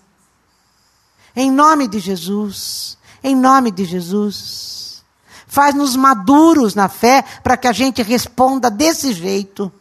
Em 1.34 1.50
nome 1.50 1.86
de 1.86 1.98
Jesus, 1.98 2.98
em 3.22 3.34
nome 3.34 3.70
de 3.70 3.84
Jesus. 3.84 5.04
Faz-nos 5.46 5.96
maduros 5.96 6.74
na 6.74 6.88
fé 6.88 7.24
para 7.42 7.56
que 7.56 7.66
a 7.66 7.72
gente 7.72 8.02
responda 8.02 8.70
desse 8.70 9.12
jeito. 9.12 9.72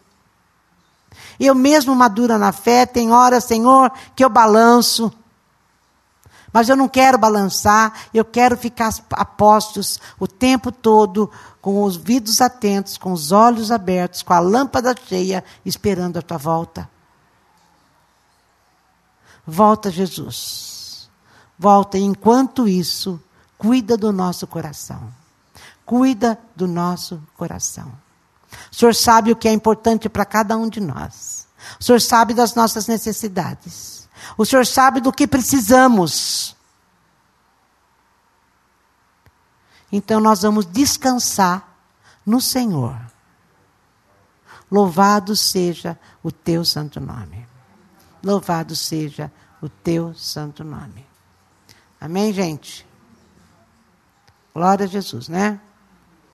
Eu 1.39 1.53
mesmo 1.53 1.95
madura 1.95 2.37
na 2.37 2.51
fé, 2.51 2.85
tem 2.85 3.11
horas, 3.11 3.43
Senhor, 3.43 3.91
que 4.15 4.23
eu 4.23 4.29
balanço. 4.29 5.11
Mas 6.51 6.69
eu 6.69 6.75
não 6.75 6.87
quero 6.87 7.17
balançar, 7.17 7.93
eu 8.13 8.23
quero 8.23 8.57
ficar 8.57 8.93
a 9.11 9.25
postos 9.25 9.99
o 10.19 10.27
tempo 10.27 10.71
todo, 10.71 11.29
com 11.61 11.83
os 11.83 11.95
vidros 11.97 12.39
atentos, 12.39 12.97
com 12.97 13.11
os 13.11 13.31
olhos 13.31 13.71
abertos, 13.71 14.23
com 14.23 14.33
a 14.33 14.39
lâmpada 14.39 14.95
cheia, 15.07 15.43
esperando 15.65 16.17
a 16.17 16.21
tua 16.21 16.37
volta. 16.37 16.89
Volta, 19.45 19.89
Jesus. 19.89 21.09
Volta, 21.57 21.97
e 21.97 22.01
enquanto 22.01 22.67
isso, 22.67 23.21
cuida 23.57 23.97
do 23.97 24.11
nosso 24.11 24.45
coração. 24.45 25.11
Cuida 25.85 26.39
do 26.55 26.67
nosso 26.67 27.21
coração. 27.35 27.91
O 28.71 28.75
Senhor 28.75 28.93
sabe 28.93 29.31
o 29.31 29.35
que 29.35 29.47
é 29.47 29.53
importante 29.53 30.09
para 30.09 30.25
cada 30.25 30.55
um 30.57 30.69
de 30.69 30.79
nós. 30.79 31.47
O 31.79 31.83
Senhor 31.83 32.01
sabe 32.01 32.33
das 32.33 32.55
nossas 32.55 32.87
necessidades. 32.87 33.96
O 34.35 34.45
Senhor 34.45 34.65
sabe 34.65 34.99
do 34.99 35.13
que 35.13 35.27
precisamos. 35.27 36.55
Então 39.91 40.19
nós 40.19 40.41
vamos 40.41 40.65
descansar 40.65 41.67
no 42.25 42.41
Senhor. 42.41 42.99
Louvado 44.69 45.35
seja 45.35 45.97
o 46.21 46.31
teu 46.31 46.65
santo 46.65 46.99
nome. 46.99 47.47
Louvado 48.23 48.75
seja 48.75 49.31
o 49.61 49.69
teu 49.69 50.13
santo 50.13 50.63
nome. 50.63 51.05
Amém, 52.01 52.33
gente? 52.33 52.85
Glória 54.53 54.85
a 54.85 54.89
Jesus, 54.89 55.29
né? 55.29 55.61